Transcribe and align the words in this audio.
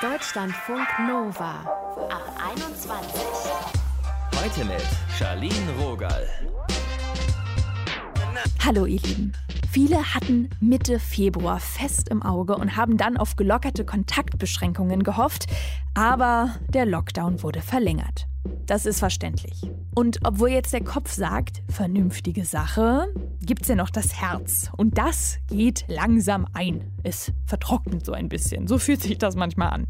Deutschlandfunk 0.00 0.86
Nova 1.06 1.60
ab 2.08 2.38
21. 2.52 3.20
Heute 4.36 4.64
mit 4.64 4.82
Charlene 5.18 5.72
Rogal. 5.80 6.26
Hallo 8.64 8.86
ihr 8.86 9.00
Lieben. 9.00 9.32
Viele 9.70 10.14
hatten 10.14 10.50
Mitte 10.60 10.98
Februar 10.98 11.60
fest 11.60 12.08
im 12.08 12.22
Auge 12.22 12.56
und 12.56 12.76
haben 12.76 12.96
dann 12.96 13.16
auf 13.16 13.36
gelockerte 13.36 13.84
Kontaktbeschränkungen 13.84 15.02
gehofft, 15.02 15.46
aber 15.94 16.54
der 16.68 16.86
Lockdown 16.86 17.42
wurde 17.42 17.60
verlängert. 17.60 18.26
Das 18.68 18.84
ist 18.84 18.98
verständlich. 18.98 19.62
Und 19.94 20.20
obwohl 20.24 20.50
jetzt 20.50 20.74
der 20.74 20.84
Kopf 20.84 21.10
sagt, 21.10 21.62
vernünftige 21.70 22.44
Sache, 22.44 23.12
gibt 23.40 23.62
es 23.62 23.68
ja 23.68 23.74
noch 23.74 23.88
das 23.88 24.20
Herz. 24.20 24.70
Und 24.76 24.98
das 24.98 25.38
geht 25.48 25.86
langsam 25.88 26.46
ein. 26.52 26.92
Es 27.02 27.32
vertrocknet 27.46 28.04
so 28.04 28.12
ein 28.12 28.28
bisschen. 28.28 28.68
So 28.68 28.78
fühlt 28.78 29.00
sich 29.00 29.16
das 29.16 29.36
manchmal 29.36 29.70
an. 29.70 29.86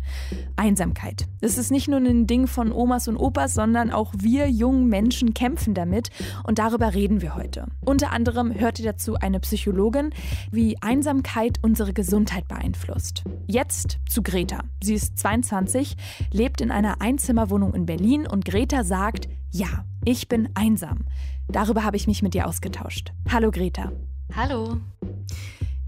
Einsamkeit. 0.54 1.26
Das 1.40 1.58
ist 1.58 1.72
nicht 1.72 1.88
nur 1.88 1.98
ein 1.98 2.28
Ding 2.28 2.46
von 2.46 2.70
Omas 2.70 3.08
und 3.08 3.16
Opas, 3.16 3.52
sondern 3.52 3.90
auch 3.90 4.14
wir 4.16 4.48
jungen 4.48 4.86
Menschen 4.86 5.34
kämpfen 5.34 5.74
damit. 5.74 6.10
Und 6.44 6.60
darüber 6.60 6.94
reden 6.94 7.20
wir 7.20 7.34
heute. 7.34 7.66
Unter 7.84 8.12
anderem 8.12 8.54
hört 8.54 8.78
ihr 8.78 8.84
dazu 8.84 9.16
eine 9.16 9.40
Psychologin, 9.40 10.10
wie 10.52 10.80
Einsamkeit 10.80 11.58
unsere 11.62 11.92
Gesundheit 11.92 12.46
beeinflusst. 12.46 13.24
Jetzt 13.48 13.98
zu 14.08 14.22
Greta. 14.22 14.60
Sie 14.82 14.94
ist 14.94 15.18
22, 15.18 15.96
lebt 16.32 16.60
in 16.60 16.70
einer 16.70 17.00
Einzimmerwohnung 17.00 17.74
in 17.74 17.84
Berlin 17.84 18.24
und 18.26 18.44
Greta 18.44 18.67
sagt, 18.70 19.28
ja, 19.50 19.84
ich 20.04 20.28
bin 20.28 20.50
einsam. 20.54 21.06
Darüber 21.48 21.84
habe 21.84 21.96
ich 21.96 22.06
mich 22.06 22.22
mit 22.22 22.34
dir 22.34 22.46
ausgetauscht. 22.46 23.12
Hallo 23.30 23.50
Greta. 23.50 23.92
Hallo. 24.36 24.78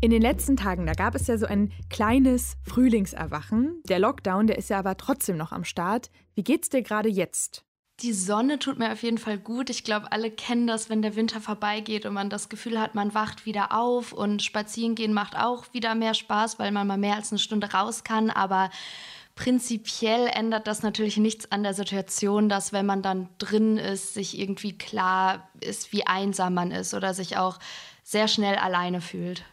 In 0.01 0.11
den 0.11 0.23
letzten 0.23 0.56
Tagen, 0.56 0.87
da 0.87 0.95
gab 0.95 1.15
es 1.15 1.27
ja 1.27 1.37
so 1.37 1.45
ein 1.45 1.73
kleines 1.91 2.56
Frühlingserwachen. 2.65 3.83
Der 3.87 3.98
Lockdown, 3.98 4.47
der 4.47 4.56
ist 4.56 4.70
ja 4.70 4.79
aber 4.79 4.97
trotzdem 4.97 5.37
noch 5.37 5.53
am 5.53 5.65
Start. 5.65 6.11
Wie 6.34 6.43
geht's 6.43 6.70
dir 6.70 6.83
gerade 6.83 7.11
jetzt? 7.11 7.64
Die 8.00 8.14
Sonne 8.14 8.59
tut 8.59 8.78
mir 8.78 8.92
auf 8.92 9.03
jeden 9.03 9.19
Fall 9.19 9.37
gut. 9.37 9.69
Ich 9.69 9.84
glaube, 9.84 10.11
alle 10.11 10.31
kennen 10.31 10.67
das, 10.67 10.89
wenn 10.89 11.03
der 11.03 11.17
Winter 11.17 11.39
vorbeigeht 11.39 12.06
und 12.06 12.15
man 12.15 12.31
das 12.31 12.48
Gefühl 12.48 12.81
hat, 12.81 12.94
man 12.94 13.12
wacht 13.12 13.44
wieder 13.44 13.77
auf 13.77 14.15
und 14.15 14.42
spazieren 14.42 14.94
gehen 14.94 15.12
macht 15.12 15.37
auch 15.37 15.67
wieder 15.75 15.94
mehr 15.94 16.15
Spaß, 16.15 16.59
weil 16.59 16.72
man 16.72 16.87
mal 16.87 16.97
mehr 16.97 17.17
als 17.17 17.31
eine 17.31 17.39
Stunde 17.39 17.70
raus 17.70 18.03
kann. 18.03 18.31
Aber 18.31 18.70
Prinzipiell 19.41 20.27
ändert 20.27 20.66
das 20.66 20.83
natürlich 20.83 21.16
nichts 21.16 21.50
an 21.50 21.62
der 21.62 21.72
Situation, 21.72 22.50
dass 22.50 22.74
wenn 22.74 22.84
man 22.84 23.00
dann 23.00 23.30
drin 23.38 23.78
ist, 23.78 24.12
sich 24.12 24.38
irgendwie 24.38 24.77
klar 24.77 25.48
ist, 25.60 25.94
wie 25.94 26.06
einsam 26.06 26.52
man 26.52 26.70
ist 26.70 26.92
oder 26.92 27.14
sich 27.14 27.38
auch 27.38 27.58
sehr 28.02 28.28
schnell 28.28 28.56
alleine 28.56 29.00
fühlt. 29.00 29.47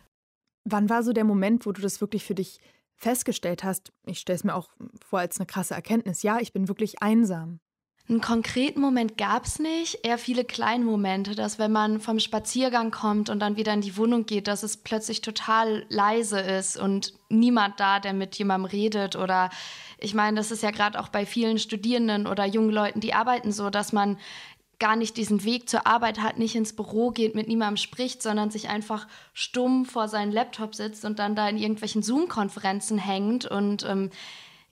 Wann 0.66 0.90
war 0.90 1.04
so 1.04 1.14
der 1.14 1.24
Moment, 1.24 1.66
wo 1.66 1.72
du 1.72 1.82
das 1.82 2.02
wirklich 2.02 2.26
für 2.26 2.36
dich 2.36 2.60
festgestellt 2.98 3.64
hast? 3.64 3.94
Ich 4.06 4.20
stelle 4.20 4.36
es 4.36 4.44
mir 4.44 4.56
auch 4.56 4.72
vor 5.08 5.20
als 5.20 5.40
eine 5.40 5.48
krasse 5.48 5.76
Erkenntnis. 5.76 6.22
Ja, 6.22 6.40
ich 6.42 6.52
bin 6.52 6.68
wirklich 6.68 7.02
einsam. 7.02 7.62
Einen 8.10 8.22
konkreten 8.22 8.80
Moment 8.80 9.18
gab 9.18 9.46
es 9.46 9.60
nicht, 9.60 10.06
eher 10.06 10.18
viele 10.18 10.46
kleine 10.46 10.86
Momente, 10.86 11.36
dass 11.36 11.60
wenn 11.60 11.74
man 11.74 12.00
vom 12.00 12.20
Spaziergang 12.20 12.90
kommt 12.90 13.30
und 13.30 13.40
dann 13.40 13.58
wieder 13.58 13.74
in 13.74 13.82
die 13.82 13.98
Wohnung 13.98 14.26
geht, 14.26 14.48
dass 14.48 14.64
es 14.64 14.78
plötzlich 14.78 15.20
total 15.20 15.86
leise 15.90 16.40
ist 16.40 16.78
und 16.78 17.14
niemand 17.28 17.82
da, 17.82 18.00
der 18.00 18.14
mit 18.14 18.36
jemandem 18.38 18.72
redet 18.72 19.18
oder 19.18 19.50
ich 20.00 20.14
meine, 20.14 20.38
das 20.38 20.52
ist 20.52 20.64
ja 20.64 20.72
gerade 20.72 21.02
auch 21.02 21.10
bei 21.10 21.26
vielen 21.26 21.60
Studierenden 21.60 22.28
oder 22.28 22.46
jungen 22.46 22.70
Leuten, 22.70 23.02
die 23.02 23.14
arbeiten 23.14 23.52
so, 23.52 23.70
dass 23.70 23.92
man 23.92 24.18
gar 24.80 24.96
nicht 24.96 25.18
diesen 25.18 25.44
Weg 25.44 25.68
zur 25.68 25.86
Arbeit 25.88 26.22
hat, 26.22 26.38
nicht 26.38 26.56
ins 26.56 26.76
Büro 26.76 27.12
geht, 27.12 27.36
mit 27.36 27.48
niemandem 27.48 27.78
spricht, 27.78 28.22
sondern 28.22 28.52
sich 28.52 28.70
einfach 28.70 29.08
stumm 29.34 29.86
vor 29.86 30.08
seinen 30.08 30.32
Laptop 30.32 30.76
sitzt 30.76 31.04
und 31.04 31.20
dann 31.20 31.36
da 31.36 31.50
in 31.50 31.58
irgendwelchen 31.58 32.04
Zoom-Konferenzen 32.04 33.00
hängt 33.00 33.46
und 33.46 33.84
ähm, 33.84 34.12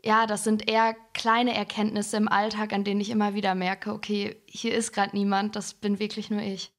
ja, 0.06 0.28
das 0.28 0.44
sind 0.44 0.70
eher 0.70 0.95
kleine 1.14 1.56
Erkenntnisse 1.56 2.17
im 2.17 2.28
Alltag, 2.28 2.73
an 2.73 2.84
denen 2.84 3.02
ich 3.02 3.09
immer 3.09 3.34
wieder 3.34 3.56
merke, 3.56 3.92
okay, 3.92 4.42
hier 4.45 4.75
ist 4.75 4.94
gerade 4.94 5.16
niemand, 5.16 5.56
das 5.56 5.73
bin 5.73 6.00
wirklich 6.00 6.30
nur 6.30 6.41
ich. 6.41 6.72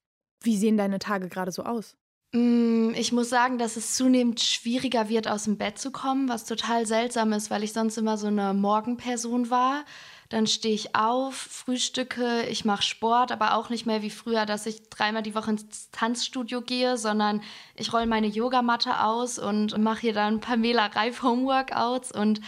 Wie 0.43 0.57
sehen 0.57 0.77
deine 0.77 1.01
Tage 1.01 1.29
gerade 1.29 1.51
so 1.51 1.65
aus? 1.65 1.97
Mm, 2.33 2.91
ich 2.95 3.11
muss 3.11 3.29
sagen, 3.29 3.59
dass 3.59 3.77
es 3.77 3.95
zunehmend 3.95 4.41
schwieriger 4.41 5.09
wird, 5.09 5.27
aus 5.27 5.45
dem 5.45 5.59
Bett 5.59 5.79
zu 5.79 5.91
kommen, 5.91 6.29
was 6.29 6.45
total 6.45 6.87
seltsam 6.87 7.33
ist, 7.33 7.51
weil 7.51 7.65
ich 7.65 7.73
sonst 7.73 7.99
immer 7.99 8.17
so 8.17 8.29
eine 8.29 8.55
Morgenperson 8.55 9.51
war. 9.51 9.85
Dann 10.29 10.47
stehe 10.47 10.75
ich 10.75 10.95
auf, 10.95 11.35
frühstücke, 11.35 12.43
ich 12.49 12.65
mache 12.65 12.83
Sport, 12.83 13.33
aber 13.33 13.55
auch 13.55 13.71
nicht 13.71 13.87
mehr 13.87 14.03
wie 14.03 14.11
früher, 14.11 14.47
dass 14.47 14.67
ich 14.67 14.89
dreimal 14.89 15.23
die 15.23 15.35
Woche 15.35 15.53
ins 15.53 15.91
Tanzstudio 15.91 16.63
gehe, 16.63 16.97
sondern 16.97 17.43
ich 17.75 17.93
rolle 17.93 18.07
meine 18.07 18.27
Yogamatte 18.29 19.03
aus 19.03 19.39
und 19.39 19.77
mache 19.79 20.03
hier 20.03 20.15
dann 20.15 20.41
Pamela 20.41 20.87
Reif 20.87 21.23
Homeworkouts 21.23 22.13
und 22.13 22.41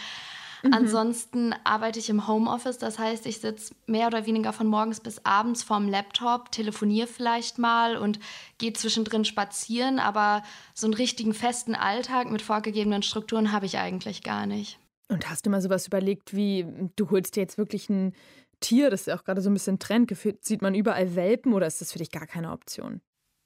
Mhm. 0.63 0.73
Ansonsten 0.73 1.55
arbeite 1.63 1.99
ich 1.99 2.09
im 2.09 2.27
Homeoffice, 2.27 2.77
das 2.77 2.99
heißt, 2.99 3.25
ich 3.25 3.39
sitze 3.39 3.73
mehr 3.87 4.07
oder 4.07 4.25
weniger 4.25 4.53
von 4.53 4.67
morgens 4.67 4.99
bis 4.99 5.25
abends 5.25 5.63
vorm 5.63 5.87
Laptop, 5.87 6.51
telefoniere 6.51 7.07
vielleicht 7.07 7.57
mal 7.57 7.97
und 7.97 8.19
gehe 8.57 8.73
zwischendrin 8.73 9.25
spazieren, 9.25 9.99
aber 9.99 10.43
so 10.73 10.87
einen 10.87 10.93
richtigen 10.93 11.33
festen 11.33 11.75
Alltag 11.75 12.29
mit 12.31 12.41
vorgegebenen 12.41 13.03
Strukturen 13.03 13.51
habe 13.51 13.65
ich 13.65 13.77
eigentlich 13.77 14.23
gar 14.23 14.45
nicht. 14.45 14.79
Und 15.07 15.29
hast 15.29 15.45
du 15.45 15.49
mal 15.49 15.61
sowas 15.61 15.87
überlegt, 15.87 16.35
wie 16.35 16.65
du 16.95 17.09
holst 17.09 17.35
dir 17.35 17.41
jetzt 17.41 17.57
wirklich 17.57 17.89
ein 17.89 18.13
Tier, 18.59 18.89
das 18.89 19.01
ist 19.01 19.07
ja 19.07 19.17
auch 19.17 19.23
gerade 19.23 19.41
so 19.41 19.49
ein 19.49 19.53
bisschen 19.53 19.79
Trend, 19.79 20.13
sieht 20.41 20.61
man 20.61 20.75
überall 20.75 21.15
Welpen 21.15 21.53
oder 21.53 21.65
ist 21.65 21.79
das 21.79 21.93
für 21.93 21.99
dich 21.99 22.11
gar 22.11 22.27
keine 22.27 22.51
Option? 22.51 23.01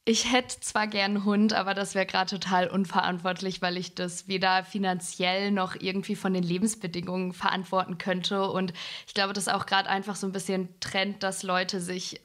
Ich 0.06 0.34
hätte 0.34 0.60
zwar 0.60 0.88
gern 0.88 1.16
einen 1.16 1.26
Hund, 1.26 1.54
aber 1.54 1.74
das 1.74 1.96
wäre 1.96 2.06
gerade 2.06 2.30
total 2.30 2.68
unverantwortlich, 2.68 3.62
weil 3.62 3.78
ich 3.78 3.96
das 3.96 4.28
weder 4.28 4.66
finanziell 4.66 5.50
noch 5.52 5.76
irgendwie 5.80 6.18
von 6.18 6.34
den 6.34 6.44
Lebensbedingungen 6.44 7.32
verantworten 7.32 7.98
könnte. 7.98 8.50
Und 8.50 8.74
ich 9.08 9.14
glaube, 9.14 9.32
das 9.32 9.48
ist 9.48 9.54
auch 9.54 9.66
gerade 9.66 9.88
einfach 9.88 10.18
so 10.18 10.28
ein 10.28 10.34
bisschen 10.34 10.68
Trend, 10.82 11.24
dass 11.24 11.44
Leute 11.44 11.80
sich 11.80 12.22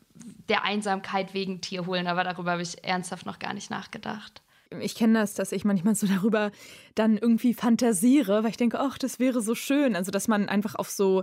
der 0.48 0.64
Einsamkeit 0.64 1.34
wegen 1.34 1.60
Tier 1.60 1.86
holen. 1.86 2.08
Aber 2.08 2.24
darüber 2.24 2.52
habe 2.52 2.62
ich 2.62 2.82
ernsthaft 2.82 3.26
noch 3.26 3.38
gar 3.38 3.54
nicht 3.54 3.70
nachgedacht. 3.70 4.42
Ich 4.80 4.96
kenne 4.96 5.20
das, 5.20 5.34
dass 5.34 5.52
ich 5.52 5.64
manchmal 5.64 5.94
so 5.94 6.08
darüber 6.08 6.50
dann 6.96 7.16
irgendwie 7.16 7.54
fantasiere, 7.54 8.42
weil 8.42 8.50
ich 8.50 8.56
denke, 8.56 8.80
ach, 8.80 8.98
das 8.98 9.20
wäre 9.20 9.40
so 9.40 9.54
schön. 9.54 9.94
Also, 9.94 10.10
dass 10.10 10.26
man 10.26 10.48
einfach 10.48 10.74
auf 10.74 10.90
so 10.90 11.22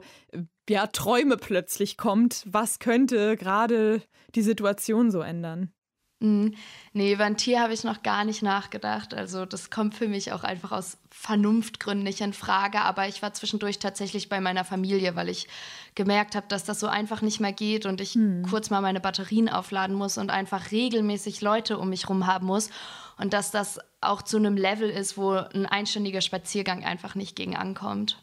ja, 0.69 0.87
Träume 0.87 1.35
plötzlich 1.35 1.97
kommt. 1.97 2.43
Was 2.45 2.79
könnte 2.79 3.35
gerade 3.35 4.01
die 4.35 4.41
Situation 4.41 5.11
so 5.11 5.19
ändern? 5.19 5.74
Mhm. 6.19 6.55
Nee, 6.93 7.13
über 7.13 7.25
ein 7.25 7.37
Tier 7.37 7.59
habe 7.59 7.73
ich 7.73 7.83
noch 7.83 8.01
gar 8.01 8.23
nicht 8.23 8.41
nachgedacht. 8.41 9.13
Also 9.13 9.45
das 9.45 9.69
kommt 9.69 9.95
für 9.95 10.07
mich 10.07 10.31
auch 10.31 10.43
einfach 10.43 10.71
aus 10.71 10.97
Vernunftgründen 11.11 12.03
nicht 12.03 12.21
in 12.21 12.33
Frage. 12.33 12.81
Aber 12.81 13.07
ich 13.07 13.21
war 13.21 13.33
zwischendurch 13.33 13.79
tatsächlich 13.79 14.29
bei 14.29 14.39
meiner 14.39 14.63
Familie, 14.63 15.15
weil 15.15 15.29
ich 15.29 15.47
gemerkt 15.93 16.35
habe, 16.35 16.47
dass 16.47 16.63
das 16.63 16.79
so 16.79 16.87
einfach 16.87 17.21
nicht 17.21 17.39
mehr 17.39 17.53
geht 17.53 17.85
und 17.85 17.99
ich 17.99 18.15
mhm. 18.15 18.43
kurz 18.49 18.69
mal 18.69 18.81
meine 18.81 19.01
Batterien 19.01 19.49
aufladen 19.49 19.95
muss 19.95 20.17
und 20.17 20.31
einfach 20.31 20.71
regelmäßig 20.71 21.41
Leute 21.41 21.77
um 21.77 21.89
mich 21.89 22.07
rum 22.09 22.27
haben 22.27 22.47
muss. 22.47 22.69
Und 23.17 23.33
dass 23.33 23.51
das 23.51 23.79
auch 24.01 24.21
zu 24.21 24.37
einem 24.37 24.57
Level 24.57 24.89
ist, 24.89 25.17
wo 25.17 25.31
ein 25.31 25.65
einstündiger 25.65 26.21
Spaziergang 26.21 26.83
einfach 26.83 27.15
nicht 27.15 27.35
gegen 27.35 27.55
ankommt. 27.55 28.17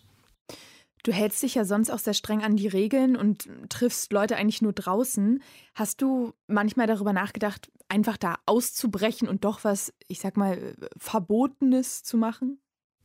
Du 1.04 1.12
hältst 1.12 1.42
dich 1.42 1.56
ja 1.56 1.64
sonst 1.64 1.91
auch 1.91 1.98
sehr 1.98 2.14
streng 2.14 2.44
an 2.44 2.56
die 2.56 2.69
Regeln 2.69 3.16
und 3.16 3.48
triffst 3.69 4.12
Leute 4.12 4.36
eigentlich 4.36 4.62
nur 4.62 4.72
draußen. 4.72 5.42
Hast 5.74 6.00
du 6.00 6.32
manchmal 6.47 6.86
darüber 6.86 7.12
nachgedacht, 7.12 7.72
einfach 7.92 8.16
da 8.16 8.36
auszubrechen 8.47 9.28
und 9.28 9.44
doch 9.44 9.64
was, 9.64 9.92
ich 10.08 10.19
sag 10.19 10.36
mal, 10.36 10.75
Verbotenes 10.97 12.03
zu 12.03 12.16
machen? 12.16 12.58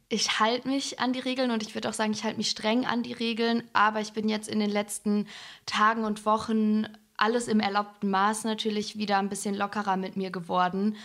Ich 0.10 0.40
halte 0.40 0.70
mich 0.70 1.00
an 1.02 1.12
die 1.12 1.20
Regeln 1.20 1.52
und 1.52 1.62
ich 1.62 1.76
würde 1.76 1.90
auch 1.90 1.94
sagen, 1.94 2.14
ich 2.14 2.24
halte 2.24 2.38
mich 2.38 2.50
streng 2.50 2.86
an 2.86 3.04
die 3.04 3.12
Regeln, 3.12 3.64
aber 3.74 4.00
ich 4.00 4.14
bin 4.14 4.30
jetzt 4.30 4.48
in 4.48 4.60
den 4.60 4.70
letzten 4.70 5.28
Tagen 5.66 6.06
und 6.06 6.26
Wochen 6.26 6.88
alles 7.18 7.50
im 7.50 7.60
erlaubten 7.60 8.10
Maß 8.10 8.46
natürlich 8.46 8.98
wieder 8.98 9.18
ein 9.18 9.28
bisschen 9.28 9.56
lockerer 9.56 9.98
mit 9.98 10.16
mir 10.16 10.32
geworden. 10.32 10.96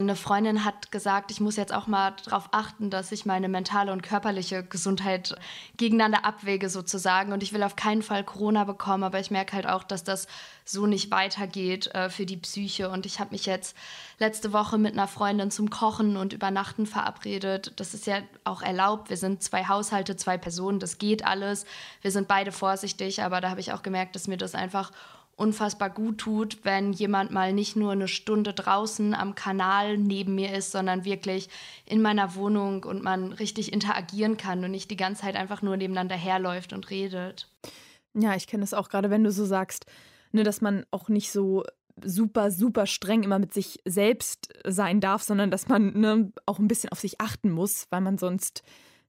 Eine 0.00 0.16
Freundin 0.16 0.64
hat 0.64 0.90
gesagt, 0.90 1.30
ich 1.30 1.40
muss 1.40 1.54
jetzt 1.54 1.72
auch 1.72 1.86
mal 1.86 2.16
darauf 2.24 2.48
achten, 2.50 2.90
dass 2.90 3.12
ich 3.12 3.26
meine 3.26 3.48
mentale 3.48 3.92
und 3.92 4.02
körperliche 4.02 4.64
Gesundheit 4.64 5.36
gegeneinander 5.76 6.24
abwäge 6.24 6.68
sozusagen. 6.68 7.32
Und 7.32 7.44
ich 7.44 7.52
will 7.52 7.62
auf 7.62 7.76
keinen 7.76 8.02
Fall 8.02 8.24
Corona 8.24 8.64
bekommen, 8.64 9.04
aber 9.04 9.20
ich 9.20 9.30
merke 9.30 9.52
halt 9.52 9.68
auch, 9.68 9.84
dass 9.84 10.02
das 10.02 10.26
so 10.64 10.86
nicht 10.86 11.12
weitergeht 11.12 11.94
äh, 11.94 12.10
für 12.10 12.26
die 12.26 12.36
Psyche. 12.36 12.90
Und 12.90 13.06
ich 13.06 13.20
habe 13.20 13.30
mich 13.30 13.46
jetzt 13.46 13.76
letzte 14.18 14.52
Woche 14.52 14.78
mit 14.78 14.94
einer 14.94 15.06
Freundin 15.06 15.52
zum 15.52 15.70
Kochen 15.70 16.16
und 16.16 16.32
Übernachten 16.32 16.86
verabredet. 16.86 17.74
Das 17.76 17.94
ist 17.94 18.08
ja 18.08 18.18
auch 18.42 18.62
erlaubt. 18.62 19.10
Wir 19.10 19.16
sind 19.16 19.44
zwei 19.44 19.68
Haushalte, 19.68 20.16
zwei 20.16 20.38
Personen, 20.38 20.80
das 20.80 20.98
geht 20.98 21.24
alles. 21.24 21.66
Wir 22.02 22.10
sind 22.10 22.26
beide 22.26 22.50
vorsichtig, 22.50 23.22
aber 23.22 23.40
da 23.40 23.48
habe 23.48 23.60
ich 23.60 23.72
auch 23.72 23.82
gemerkt, 23.82 24.16
dass 24.16 24.26
mir 24.26 24.38
das 24.38 24.56
einfach 24.56 24.90
unfassbar 25.36 25.90
gut 25.90 26.18
tut, 26.18 26.58
wenn 26.64 26.92
jemand 26.92 27.30
mal 27.30 27.52
nicht 27.52 27.76
nur 27.76 27.92
eine 27.92 28.08
Stunde 28.08 28.52
draußen 28.52 29.14
am 29.14 29.34
Kanal 29.34 29.98
neben 29.98 30.34
mir 30.34 30.54
ist, 30.54 30.70
sondern 30.70 31.04
wirklich 31.04 31.48
in 31.86 32.02
meiner 32.02 32.34
Wohnung 32.34 32.84
und 32.84 33.02
man 33.02 33.32
richtig 33.32 33.72
interagieren 33.72 34.36
kann 34.36 34.64
und 34.64 34.70
nicht 34.70 34.90
die 34.90 34.96
ganze 34.96 35.22
Zeit 35.22 35.36
einfach 35.36 35.62
nur 35.62 35.76
nebeneinander 35.76 36.16
herläuft 36.16 36.72
und 36.72 36.90
redet. 36.90 37.48
Ja, 38.14 38.36
ich 38.36 38.46
kenne 38.46 38.62
das 38.62 38.74
auch 38.74 38.88
gerade, 38.88 39.10
wenn 39.10 39.24
du 39.24 39.32
so 39.32 39.44
sagst, 39.44 39.86
ne, 40.32 40.44
dass 40.44 40.60
man 40.60 40.86
auch 40.90 41.08
nicht 41.08 41.32
so 41.32 41.64
super, 42.02 42.50
super 42.50 42.86
streng 42.86 43.22
immer 43.22 43.38
mit 43.38 43.54
sich 43.54 43.80
selbst 43.84 44.52
sein 44.64 45.00
darf, 45.00 45.22
sondern 45.22 45.50
dass 45.50 45.68
man 45.68 45.98
ne, 45.98 46.32
auch 46.46 46.58
ein 46.58 46.68
bisschen 46.68 46.90
auf 46.90 47.00
sich 47.00 47.20
achten 47.20 47.50
muss, 47.50 47.86
weil 47.90 48.00
man 48.00 48.18
sonst 48.18 48.62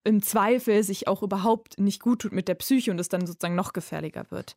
im 0.03 0.21
Zweifel 0.21 0.83
sich 0.83 1.07
auch 1.07 1.23
überhaupt 1.23 1.79
nicht 1.79 2.01
gut 2.01 2.21
tut 2.21 2.31
mit 2.31 2.47
der 2.47 2.55
Psyche 2.55 2.91
und 2.91 2.99
es 2.99 3.09
dann 3.09 3.25
sozusagen 3.25 3.55
noch 3.55 3.73
gefährlicher 3.73 4.25
wird. 4.29 4.55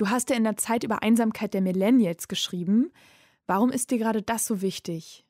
Du 0.00 0.08
hast 0.08 0.30
ja 0.30 0.36
in 0.36 0.44
der 0.44 0.56
Zeit 0.56 0.82
über 0.82 1.02
Einsamkeit 1.02 1.52
der 1.52 1.60
Millennials 1.60 2.26
geschrieben. 2.26 2.90
Warum 3.46 3.70
ist 3.70 3.90
dir 3.90 3.98
gerade 3.98 4.22
das 4.22 4.46
so 4.46 4.62
wichtig? 4.62 5.26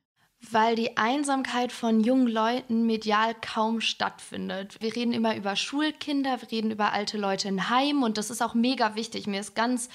Weil 0.48 0.76
die 0.76 0.96
Einsamkeit 0.96 1.72
von 1.72 1.98
jungen 1.98 2.28
Leuten 2.28 2.86
medial 2.86 3.34
kaum 3.34 3.80
stattfindet. 3.80 4.76
Wir 4.78 4.94
reden 4.94 5.12
immer 5.12 5.34
über 5.34 5.56
Schulkinder, 5.56 6.40
wir 6.40 6.52
reden 6.52 6.70
über 6.70 6.92
alte 6.92 7.18
Leute 7.18 7.48
in 7.48 7.68
Heim 7.68 8.04
und 8.04 8.16
das 8.16 8.30
ist 8.30 8.42
auch 8.42 8.54
mega 8.54 8.94
wichtig. 8.94 9.26
Mir 9.26 9.40
ist 9.40 9.56
ganz 9.56 9.88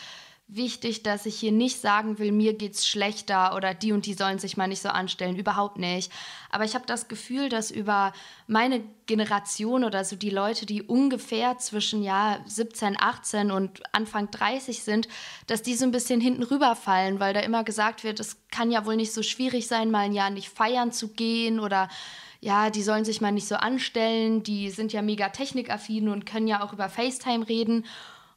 wichtig, 0.48 1.02
dass 1.02 1.26
ich 1.26 1.40
hier 1.40 1.52
nicht 1.52 1.82
sagen 1.82 2.20
will, 2.20 2.32
mir 2.32 2.54
geht's 2.54 2.88
schlechter 2.88 3.56
oder 3.56 3.74
die 3.74 3.92
und 3.92 4.06
die 4.06 4.14
sollen 4.14 4.38
sich 4.38 4.58
mal 4.58 4.68
nicht 4.68 4.82
so 4.82 4.90
anstellen. 4.90 5.36
Überhaupt 5.36 5.78
nicht. 5.78 6.12
Aber 6.52 6.66
ich 6.66 6.76
habe 6.76 6.86
das 6.86 7.08
Gefühl, 7.08 7.50
dass 7.50 7.72
über 7.72 8.14
meine 8.46 8.84
Generation 9.08 9.84
oder 9.84 10.06
so 10.06 10.16
die 10.16 10.30
Leute, 10.30 10.68
die 10.68 10.84
ungefähr 10.84 11.58
zwischen 11.58 12.04
ja 12.04 12.40
17, 12.46 12.96
18 13.00 13.50
und 13.50 13.82
Anfang 13.92 14.30
30 14.30 14.84
sind, 14.84 15.08
dass 15.48 15.64
die 15.64 15.76
so 15.76 15.86
ein 15.86 15.92
bisschen 15.92 16.22
hinten 16.22 16.44
rüberfallen, 16.44 17.20
weil 17.20 17.34
da 17.34 17.40
immer 17.40 17.64
gesagt 17.64 18.04
wird, 18.04 18.20
es 18.20 18.38
kann 18.52 18.70
ja 18.70 18.86
wohl 18.86 18.98
nicht 18.98 19.14
so 19.14 19.24
schwierig 19.24 19.68
sein, 19.68 19.90
mal 19.90 20.06
ein 20.06 20.14
Jahr 20.14 20.30
nicht 20.30 20.50
feiern 20.50 20.92
zu 20.92 21.08
gehen 21.08 21.60
oder 21.60 21.90
ja, 22.40 22.70
die 22.70 22.84
sollen 22.84 23.06
sich 23.06 23.22
mal 23.22 23.32
nicht 23.32 23.48
so 23.48 23.56
anstellen, 23.56 24.44
die 24.44 24.70
sind 24.70 24.94
ja 24.94 25.02
mega 25.02 25.30
technikaffin 25.30 26.10
und 26.10 26.28
können 26.28 26.48
ja 26.48 26.64
auch 26.64 26.74
über 26.74 26.90
FaceTime 26.90 27.50
reden. 27.50 27.86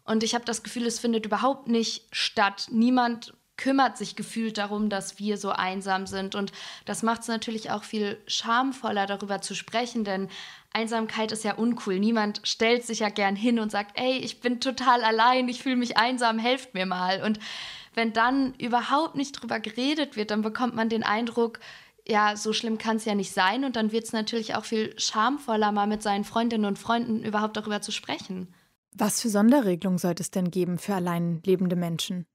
Und 0.08 0.22
ich 0.22 0.34
habe 0.34 0.44
das 0.44 0.62
Gefühl, 0.62 0.86
es 0.86 0.98
findet 0.98 1.26
überhaupt 1.26 1.68
nicht 1.68 2.06
statt. 2.12 2.68
Niemand 2.70 3.34
kümmert 3.58 3.98
sich 3.98 4.16
gefühlt 4.16 4.56
darum, 4.56 4.88
dass 4.88 5.18
wir 5.18 5.36
so 5.36 5.50
einsam 5.50 6.06
sind. 6.06 6.34
Und 6.34 6.52
das 6.86 7.02
macht 7.02 7.22
es 7.22 7.28
natürlich 7.28 7.70
auch 7.70 7.84
viel 7.84 8.18
schamvoller, 8.26 9.04
darüber 9.06 9.42
zu 9.42 9.54
sprechen, 9.54 10.04
denn 10.04 10.28
Einsamkeit 10.72 11.32
ist 11.32 11.44
ja 11.44 11.54
uncool. 11.54 11.98
Niemand 11.98 12.40
stellt 12.44 12.86
sich 12.86 13.00
ja 13.00 13.10
gern 13.10 13.36
hin 13.36 13.58
und 13.58 13.70
sagt, 13.70 13.98
ey, 13.98 14.16
ich 14.16 14.40
bin 14.40 14.60
total 14.60 15.02
allein, 15.02 15.48
ich 15.48 15.62
fühle 15.62 15.76
mich 15.76 15.98
einsam, 15.98 16.38
helft 16.38 16.72
mir 16.72 16.86
mal. 16.86 17.22
Und 17.22 17.38
wenn 17.94 18.12
dann 18.12 18.54
überhaupt 18.54 19.16
nicht 19.16 19.32
drüber 19.32 19.60
geredet 19.60 20.16
wird, 20.16 20.30
dann 20.30 20.40
bekommt 20.40 20.74
man 20.74 20.88
den 20.88 21.02
Eindruck, 21.02 21.58
ja, 22.06 22.36
so 22.36 22.54
schlimm 22.54 22.78
kann 22.78 22.96
es 22.96 23.04
ja 23.04 23.14
nicht 23.14 23.32
sein. 23.32 23.64
Und 23.64 23.76
dann 23.76 23.92
wird 23.92 24.04
es 24.04 24.12
natürlich 24.12 24.54
auch 24.54 24.64
viel 24.64 24.98
schamvoller, 24.98 25.72
mal 25.72 25.86
mit 25.86 26.02
seinen 26.02 26.24
Freundinnen 26.24 26.64
und 26.64 26.78
Freunden 26.78 27.22
überhaupt 27.22 27.56
darüber 27.56 27.82
zu 27.82 27.92
sprechen. 27.92 28.54
Was 28.98 29.20
für 29.20 29.28
Sonderregelungen 29.28 29.98
sollte 29.98 30.24
es 30.24 30.32
denn 30.32 30.50
geben 30.50 30.76
für 30.76 30.96
allein 30.96 31.40
lebende 31.46 31.76
Menschen? 31.76 32.26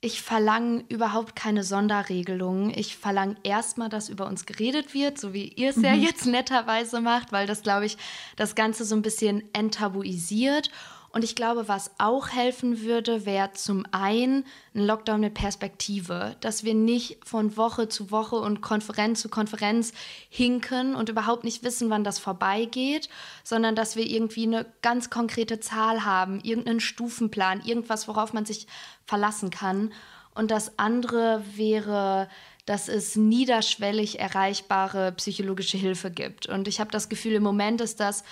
Ich 0.00 0.22
verlange 0.22 0.84
überhaupt 0.88 1.36
keine 1.36 1.64
Sonderregelungen. 1.64 2.70
Ich 2.70 2.96
verlange 2.96 3.36
erstmal, 3.42 3.90
dass 3.90 4.08
über 4.08 4.26
uns 4.26 4.46
geredet 4.46 4.94
wird, 4.94 5.18
so 5.18 5.34
wie 5.34 5.48
ihr 5.48 5.70
es 5.70 5.76
mhm. 5.76 5.84
ja 5.84 5.94
jetzt 5.94 6.26
netterweise 6.26 7.00
macht, 7.00 7.30
weil 7.32 7.46
das, 7.46 7.62
glaube 7.62 7.84
ich, 7.84 7.98
das 8.36 8.54
Ganze 8.54 8.84
so 8.84 8.94
ein 8.94 9.02
bisschen 9.02 9.42
enttabuisiert. 9.52 10.70
Und 11.16 11.24
ich 11.24 11.34
glaube, 11.34 11.66
was 11.66 11.92
auch 11.96 12.28
helfen 12.28 12.82
würde, 12.82 13.24
wäre 13.24 13.50
zum 13.54 13.86
einen 13.90 14.44
ein 14.74 14.84
Lockdown 14.84 15.20
mit 15.20 15.32
Perspektive, 15.32 16.36
dass 16.40 16.62
wir 16.62 16.74
nicht 16.74 17.16
von 17.24 17.56
Woche 17.56 17.88
zu 17.88 18.10
Woche 18.10 18.36
und 18.36 18.60
Konferenz 18.60 19.22
zu 19.22 19.30
Konferenz 19.30 19.94
hinken 20.28 20.94
und 20.94 21.08
überhaupt 21.08 21.42
nicht 21.42 21.64
wissen, 21.64 21.88
wann 21.88 22.04
das 22.04 22.18
vorbeigeht, 22.18 23.08
sondern 23.44 23.74
dass 23.74 23.96
wir 23.96 24.04
irgendwie 24.04 24.42
eine 24.42 24.66
ganz 24.82 25.08
konkrete 25.08 25.58
Zahl 25.58 26.04
haben, 26.04 26.38
irgendeinen 26.42 26.80
Stufenplan, 26.80 27.64
irgendwas, 27.64 28.08
worauf 28.08 28.34
man 28.34 28.44
sich 28.44 28.66
verlassen 29.06 29.48
kann. 29.48 29.94
Und 30.34 30.50
das 30.50 30.78
andere 30.78 31.42
wäre, 31.54 32.28
dass 32.66 32.88
es 32.88 33.16
niederschwellig 33.16 34.20
erreichbare 34.20 35.12
psychologische 35.12 35.78
Hilfe 35.78 36.10
gibt. 36.10 36.46
Und 36.46 36.68
ich 36.68 36.78
habe 36.78 36.90
das 36.90 37.08
Gefühl, 37.08 37.36
im 37.36 37.42
Moment 37.42 37.80
ist 37.80 38.00
das 38.00 38.22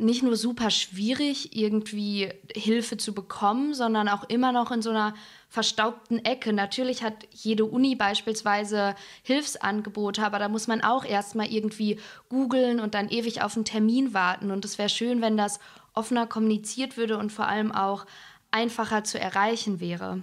nicht 0.00 0.22
nur 0.22 0.36
super 0.36 0.70
schwierig, 0.70 1.56
irgendwie 1.56 2.32
Hilfe 2.54 2.96
zu 2.96 3.14
bekommen, 3.14 3.74
sondern 3.74 4.08
auch 4.08 4.24
immer 4.28 4.52
noch 4.52 4.70
in 4.70 4.82
so 4.82 4.90
einer 4.90 5.14
verstaubten 5.48 6.24
Ecke. 6.24 6.52
Natürlich 6.52 7.02
hat 7.02 7.26
jede 7.32 7.64
Uni 7.64 7.96
beispielsweise 7.96 8.94
Hilfsangebote, 9.22 10.24
aber 10.24 10.38
da 10.38 10.48
muss 10.48 10.66
man 10.66 10.82
auch 10.82 11.04
erstmal 11.04 11.52
irgendwie 11.52 11.98
googeln 12.28 12.80
und 12.80 12.94
dann 12.94 13.08
ewig 13.08 13.42
auf 13.42 13.56
einen 13.56 13.64
Termin 13.64 14.14
warten. 14.14 14.50
Und 14.50 14.64
es 14.64 14.78
wäre 14.78 14.88
schön, 14.88 15.20
wenn 15.20 15.36
das 15.36 15.60
offener 15.94 16.26
kommuniziert 16.26 16.96
würde 16.96 17.18
und 17.18 17.30
vor 17.30 17.46
allem 17.46 17.72
auch 17.72 18.06
einfacher 18.50 19.04
zu 19.04 19.18
erreichen 19.18 19.80
wäre. 19.80 20.22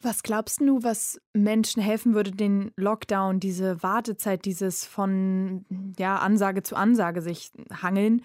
Was 0.00 0.24
glaubst 0.24 0.60
du, 0.60 0.82
was 0.82 1.20
Menschen 1.32 1.80
helfen 1.80 2.14
würde, 2.14 2.32
den 2.32 2.72
Lockdown, 2.76 3.38
diese 3.38 3.84
Wartezeit, 3.84 4.44
dieses 4.44 4.84
von 4.84 5.64
ja, 5.96 6.16
Ansage 6.16 6.64
zu 6.64 6.74
Ansage 6.74 7.22
sich 7.22 7.52
hangeln, 7.82 8.22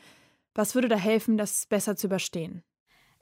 was 0.57 0.75
würde 0.75 0.87
da 0.87 0.95
helfen, 0.95 1.37
das 1.37 1.65
besser 1.67 1.95
zu 1.95 2.07
überstehen? 2.07 2.63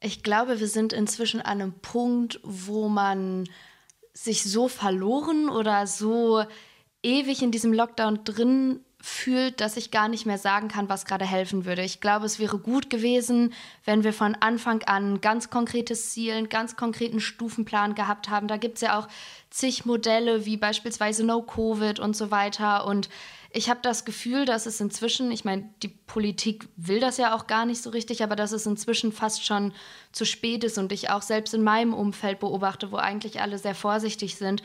Ich 0.02 0.24
glaube, 0.24 0.60
wir 0.60 0.68
sind 0.68 0.94
inzwischen 0.94 1.42
an 1.42 1.62
einem 1.62 1.74
Punkt, 1.74 2.40
wo 2.44 2.90
man 2.90 3.48
sich 4.14 4.44
so 4.44 4.68
verloren 4.68 5.50
oder 5.50 5.88
so 5.88 6.44
ewig 7.04 7.42
in 7.42 7.52
diesem 7.52 7.74
Lockdown 7.74 8.24
drin 8.24 8.80
fühlt, 9.06 9.62
dass 9.62 9.78
ich 9.78 9.92
gar 9.92 10.08
nicht 10.08 10.26
mehr 10.26 10.40
sagen 10.40 10.68
kann, 10.68 10.90
was 10.90 11.06
gerade 11.06 11.26
helfen 11.26 11.66
würde. 11.66 11.84
Ich 11.84 12.02
glaube, 12.02 12.26
es 12.26 12.40
wäre 12.40 12.58
gut 12.58 12.90
gewesen, 12.90 13.54
wenn 13.84 14.04
wir 14.04 14.14
von 14.14 14.34
Anfang 14.34 14.82
an 14.86 15.22
ganz 15.22 15.52
konkretes 15.52 16.10
Ziel, 16.10 16.34
einen 16.34 16.50
ganz 16.50 16.76
konkreten 16.76 17.20
Stufenplan 17.20 17.94
gehabt 17.94 18.30
haben. 18.30 18.48
Da 18.48 18.58
gibt 18.58 18.78
es 18.78 18.82
ja 18.82 18.98
auch 18.98 19.08
zig 19.52 19.86
Modelle, 19.86 20.48
wie 20.48 20.58
beispielsweise 20.58 21.24
No 21.24 21.44
Covid 21.44 22.00
und 22.00 22.16
so 22.16 22.32
weiter. 22.32 22.88
Und 22.88 23.10
ich 23.52 23.70
habe 23.70 23.80
das 23.84 24.06
Gefühl, 24.06 24.46
dass 24.46 24.66
es 24.66 24.82
inzwischen, 24.82 25.30
ich 25.32 25.46
meine, 25.46 25.70
die 25.84 25.88
Politik 25.88 26.68
will 26.76 27.00
das 27.00 27.18
ja 27.18 27.36
auch 27.36 27.46
gar 27.46 27.68
nicht 27.68 27.84
so 27.84 27.92
richtig, 27.92 28.24
aber 28.24 28.36
dass 28.36 28.54
es 28.54 28.66
inzwischen 28.66 29.12
fast 29.12 29.46
schon 29.46 29.72
zu 30.12 30.26
spät 30.26 30.64
ist 30.64 30.80
und 30.80 30.92
ich 30.92 31.12
auch 31.12 31.22
selbst 31.22 31.54
in 31.54 31.64
meinem 31.64 31.94
Umfeld 31.94 32.40
beobachte, 32.40 32.92
wo 32.92 32.98
eigentlich 32.98 33.40
alle 33.40 33.60
sehr 33.60 33.76
vorsichtig 33.76 34.36
sind, 34.36 34.64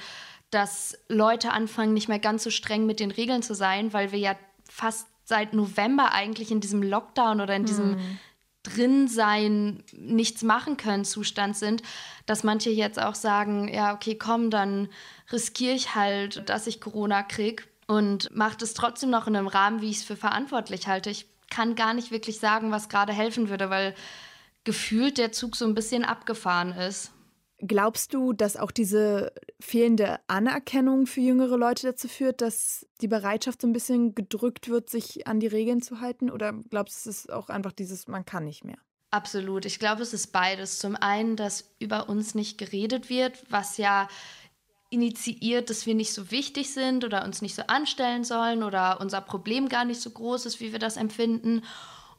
dass 0.50 0.98
Leute 1.08 1.52
anfangen, 1.52 1.94
nicht 1.94 2.08
mehr 2.08 2.18
ganz 2.18 2.42
so 2.42 2.50
streng 2.50 2.86
mit 2.86 3.00
den 3.00 3.10
Regeln 3.10 3.42
zu 3.42 3.54
sein, 3.54 3.92
weil 3.92 4.12
wir 4.12 4.18
ja 4.18 4.36
fast 4.68 5.06
seit 5.24 5.54
November 5.54 6.12
eigentlich 6.12 6.50
in 6.50 6.60
diesem 6.60 6.82
Lockdown 6.82 7.40
oder 7.40 7.54
in 7.54 7.64
diesem 7.64 7.94
hm. 7.94 8.18
Drinsein, 8.62 9.82
nichts 9.92 10.42
machen 10.42 10.76
können 10.76 11.04
Zustand 11.04 11.56
sind, 11.56 11.82
dass 12.26 12.44
manche 12.44 12.70
jetzt 12.70 13.00
auch 13.00 13.14
sagen, 13.14 13.72
ja, 13.72 13.94
okay, 13.94 14.16
komm, 14.16 14.50
dann 14.50 14.88
riskiere 15.32 15.74
ich 15.74 15.94
halt, 15.94 16.48
dass 16.48 16.66
ich 16.66 16.80
Corona 16.80 17.22
kriege 17.22 17.62
und 17.86 18.34
macht 18.36 18.60
es 18.62 18.74
trotzdem 18.74 19.10
noch 19.10 19.26
in 19.26 19.36
einem 19.36 19.46
Rahmen, 19.46 19.80
wie 19.80 19.90
ich 19.90 19.98
es 19.98 20.04
für 20.04 20.16
verantwortlich 20.16 20.88
halte. 20.88 21.10
Ich 21.10 21.26
kann 21.48 21.74
gar 21.74 21.94
nicht 21.94 22.10
wirklich 22.10 22.38
sagen, 22.38 22.70
was 22.70 22.88
gerade 22.88 23.12
helfen 23.12 23.48
würde, 23.48 23.70
weil 23.70 23.94
gefühlt 24.64 25.16
der 25.16 25.32
Zug 25.32 25.56
so 25.56 25.64
ein 25.64 25.74
bisschen 25.74 26.04
abgefahren 26.04 26.72
ist. 26.72 27.12
Glaubst 27.62 28.14
du, 28.14 28.32
dass 28.32 28.56
auch 28.56 28.70
diese 28.70 29.32
fehlende 29.60 30.18
Anerkennung 30.28 31.06
für 31.06 31.20
jüngere 31.20 31.58
Leute 31.58 31.88
dazu 31.88 32.08
führt, 32.08 32.40
dass 32.40 32.86
die 33.02 33.08
Bereitschaft 33.08 33.60
so 33.60 33.68
ein 33.68 33.74
bisschen 33.74 34.14
gedrückt 34.14 34.68
wird, 34.68 34.88
sich 34.88 35.26
an 35.26 35.40
die 35.40 35.46
Regeln 35.46 35.82
zu 35.82 36.00
halten? 36.00 36.30
Oder 36.30 36.54
glaubst 36.70 37.04
du, 37.04 37.10
es 37.10 37.18
ist 37.18 37.32
auch 37.32 37.50
einfach 37.50 37.72
dieses, 37.72 38.08
man 38.08 38.24
kann 38.24 38.44
nicht 38.44 38.64
mehr? 38.64 38.78
Absolut. 39.10 39.66
Ich 39.66 39.78
glaube, 39.78 40.02
es 40.02 40.14
ist 40.14 40.28
beides. 40.28 40.78
Zum 40.78 40.96
einen, 40.96 41.36
dass 41.36 41.74
über 41.80 42.08
uns 42.08 42.34
nicht 42.34 42.58
geredet 42.58 43.10
wird, 43.10 43.44
was 43.50 43.76
ja 43.76 44.08
initiiert, 44.88 45.70
dass 45.70 45.86
wir 45.86 45.94
nicht 45.94 46.12
so 46.12 46.30
wichtig 46.30 46.72
sind 46.72 47.04
oder 47.04 47.24
uns 47.24 47.42
nicht 47.42 47.54
so 47.54 47.62
anstellen 47.66 48.24
sollen 48.24 48.62
oder 48.62 49.00
unser 49.00 49.20
Problem 49.20 49.68
gar 49.68 49.84
nicht 49.84 50.00
so 50.00 50.10
groß 50.10 50.46
ist, 50.46 50.60
wie 50.60 50.72
wir 50.72 50.78
das 50.78 50.96
empfinden. 50.96 51.62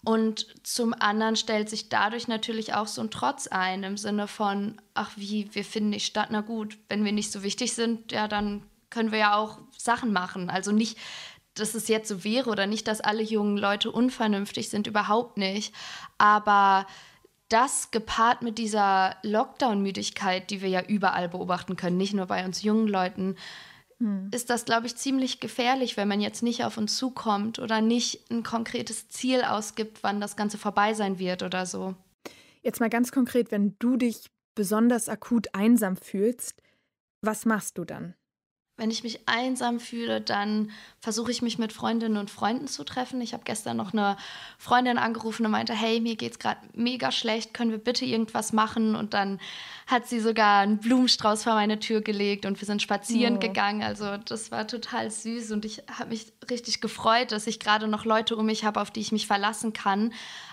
Und 0.03 0.47
zum 0.65 0.93
anderen 0.93 1.35
stellt 1.35 1.69
sich 1.69 1.89
dadurch 1.89 2.27
natürlich 2.27 2.73
auch 2.73 2.87
so 2.87 3.01
ein 3.01 3.11
Trotz 3.11 3.47
ein 3.47 3.83
im 3.83 3.97
Sinne 3.97 4.27
von, 4.27 4.81
ach 4.95 5.11
wie, 5.15 5.53
wir 5.53 5.63
finden 5.63 5.91
nicht 5.91 6.07
statt, 6.07 6.29
na 6.31 6.41
gut, 6.41 6.77
wenn 6.89 7.05
wir 7.05 7.11
nicht 7.11 7.31
so 7.31 7.43
wichtig 7.43 7.73
sind, 7.73 8.11
ja, 8.11 8.27
dann 8.27 8.63
können 8.89 9.11
wir 9.11 9.19
ja 9.19 9.35
auch 9.35 9.59
Sachen 9.77 10.11
machen. 10.11 10.49
Also 10.49 10.71
nicht, 10.71 10.97
dass 11.53 11.75
es 11.75 11.87
jetzt 11.87 12.07
so 12.07 12.23
wäre 12.23 12.49
oder 12.49 12.65
nicht, 12.65 12.87
dass 12.87 12.99
alle 12.99 13.21
jungen 13.21 13.57
Leute 13.57 13.91
unvernünftig 13.91 14.69
sind, 14.69 14.87
überhaupt 14.87 15.37
nicht. 15.37 15.73
Aber 16.17 16.87
das 17.49 17.91
gepaart 17.91 18.41
mit 18.41 18.57
dieser 18.57 19.17
Lockdown-Müdigkeit, 19.21 20.49
die 20.49 20.61
wir 20.61 20.69
ja 20.69 20.81
überall 20.81 21.29
beobachten 21.29 21.75
können, 21.75 21.97
nicht 21.97 22.13
nur 22.13 22.25
bei 22.25 22.43
uns 22.43 22.63
jungen 22.63 22.87
Leuten, 22.87 23.35
hm. 24.01 24.29
ist 24.31 24.49
das, 24.49 24.65
glaube 24.65 24.87
ich, 24.87 24.95
ziemlich 24.95 25.39
gefährlich, 25.39 25.95
wenn 25.95 26.07
man 26.07 26.21
jetzt 26.21 26.41
nicht 26.41 26.65
auf 26.65 26.77
uns 26.77 26.97
zukommt 26.97 27.59
oder 27.59 27.81
nicht 27.81 28.31
ein 28.31 28.41
konkretes 28.41 29.09
Ziel 29.09 29.43
ausgibt, 29.43 30.01
wann 30.01 30.19
das 30.19 30.35
Ganze 30.35 30.57
vorbei 30.57 30.95
sein 30.95 31.19
wird 31.19 31.43
oder 31.43 31.67
so. 31.67 31.93
Jetzt 32.63 32.79
mal 32.79 32.89
ganz 32.89 33.11
konkret, 33.11 33.51
wenn 33.51 33.75
du 33.77 33.97
dich 33.97 34.31
besonders 34.55 35.07
akut 35.07 35.53
einsam 35.53 35.97
fühlst, 35.97 36.61
was 37.21 37.45
machst 37.45 37.77
du 37.77 37.85
dann? 37.85 38.15
Wenn 38.81 38.89
ich 38.89 39.03
mich 39.03 39.19
einsam 39.27 39.79
fühle, 39.79 40.21
dann 40.21 40.71
versuche 41.01 41.29
ich 41.29 41.43
mich 41.43 41.59
mit 41.59 41.71
Freundinnen 41.71 42.17
und 42.17 42.31
Freunden 42.31 42.67
zu 42.67 42.83
treffen. 42.83 43.21
Ich 43.21 43.33
habe 43.33 43.43
gestern 43.45 43.77
noch 43.77 43.93
eine 43.93 44.17
Freundin 44.57 44.97
angerufen 44.97 45.45
und 45.45 45.51
meinte, 45.51 45.73
hey, 45.73 45.99
mir 45.99 46.15
geht's 46.15 46.39
gerade 46.39 46.59
mega 46.73 47.11
schlecht, 47.11 47.53
können 47.53 47.69
wir 47.69 47.77
bitte 47.77 48.05
irgendwas 48.05 48.53
machen? 48.53 48.95
Und 48.95 49.13
dann 49.13 49.39
hat 49.85 50.07
sie 50.07 50.19
sogar 50.19 50.61
einen 50.61 50.79
Blumenstrauß 50.79 51.43
vor 51.43 51.53
meine 51.53 51.77
Tür 51.77 52.01
gelegt 52.01 52.47
und 52.47 52.59
wir 52.59 52.65
sind 52.65 52.81
spazieren 52.81 53.35
oh. 53.35 53.39
gegangen. 53.39 53.83
Also 53.83 54.17
das 54.17 54.49
war 54.49 54.65
total 54.65 55.11
süß 55.11 55.51
und 55.51 55.63
ich 55.63 55.83
habe 55.99 56.09
mich 56.09 56.33
richtig 56.49 56.81
gefreut, 56.81 57.31
dass 57.31 57.45
ich 57.45 57.59
gerade 57.59 57.87
noch 57.87 58.03
Leute 58.03 58.35
um 58.35 58.47
mich 58.47 58.65
habe, 58.65 58.81
auf 58.81 58.89
die 58.89 59.01
ich 59.01 59.11
mich 59.11 59.27
verlassen 59.27 59.73
kann. 59.73 60.11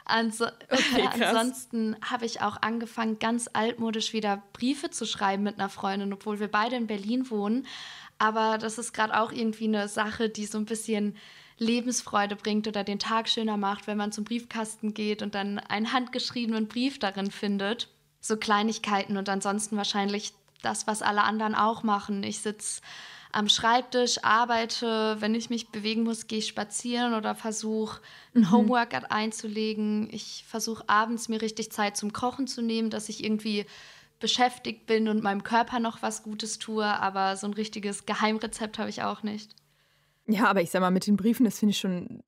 Anso 0.09 0.47
okay, 0.71 1.25
ansonsten 1.25 1.97
habe 2.03 2.27
ich 2.27 2.41
auch 2.41 2.61
angefangen, 2.63 3.19
ganz 3.19 3.49
altmodisch 3.53 4.13
wieder 4.13 4.43
Briefe 4.53 4.91
zu 4.91 5.07
schreiben 5.07 5.43
mit 5.43 5.59
einer 5.59 5.69
Freundin, 5.69 6.13
obwohl 6.13 6.41
wir 6.41 6.49
beide 6.49 6.77
in 6.77 6.87
Berlin 6.87 7.31
wohnen. 7.31 7.67
Aber 8.19 8.59
das 8.59 8.79
ist 8.79 8.93
gerade 8.93 9.19
auch 9.21 9.31
irgendwie 9.31 9.67
eine 9.67 9.87
Sache, 9.87 10.29
die 10.29 10.47
so 10.47 10.59
ein 10.59 10.65
bisschen 10.65 11.17
Lebensfreude 11.59 12.37
bringt 12.37 12.67
oder 12.67 12.85
den 12.85 12.99
Tag 12.99 13.29
schöner 13.29 13.57
macht, 13.57 13.87
wenn 13.87 13.99
man 13.99 14.13
zum 14.13 14.25
Briefkasten 14.25 14.95
geht 14.95 15.23
und 15.23 15.35
dann 15.35 15.59
einen 15.59 15.93
handgeschriebenen 15.93 16.69
Brief 16.69 16.99
darin 16.99 17.31
findet. 17.31 17.89
So 18.21 18.37
Kleinigkeiten 18.37 19.17
und 19.17 19.29
ansonsten 19.29 19.77
wahrscheinlich 19.77 20.33
das, 20.63 20.87
was 20.87 21.03
alle 21.03 21.23
anderen 21.23 21.55
auch 21.55 21.83
machen. 21.83 22.23
Ich 22.23 22.41
sitze 22.41 22.81
am 23.39 23.49
Schreibtisch, 23.49 24.25
arbeite, 24.25 25.17
wenn 25.21 25.33
ich 25.37 25.49
mich 25.49 25.69
bewegen 25.69 26.03
muss, 26.03 26.27
gehe 26.27 26.41
ich 26.41 26.49
spazieren 26.49 27.15
oder 27.15 27.37
versuche 27.37 28.01
ein 28.35 28.41
mhm. 28.41 28.51
Homeworkout 28.51 29.11
einzulegen. 29.11 30.09
Ich 30.11 30.45
versuche 30.49 30.83
abends 30.89 31.29
mir 31.29 31.41
richtig 31.41 31.71
Zeit 31.71 31.97
zum 31.97 32.13
Kochen 32.13 32.49
zu 32.49 32.63
nehmen, 32.63 32.91
dass 32.91 33.09
ich 33.09 33.23
irgendwie 33.23 33.65
beschäftigt 34.19 34.87
bin 34.87 35.07
und 35.07 35.23
meinem 35.23 35.45
Körper 35.45 35.79
noch 35.79 36.03
was 36.03 36.25
Gutes 36.25 36.59
tue, 36.59 36.85
aber 36.85 37.37
so 37.37 37.47
ein 37.47 37.53
richtiges 37.55 38.07
Geheimrezept 38.07 38.77
habe 38.81 38.91
ich 38.91 39.05
auch 39.05 39.23
nicht. 39.23 39.55
Ja, 40.27 40.47
aber 40.49 40.61
ich 40.61 40.73
sag 40.73 40.81
mal, 40.81 40.91
mit 40.91 41.07
den 41.07 41.17
Briefen, 41.17 41.45
das 41.45 41.61
finde 41.61 41.71
ich 41.71 41.79
schon 41.79 42.25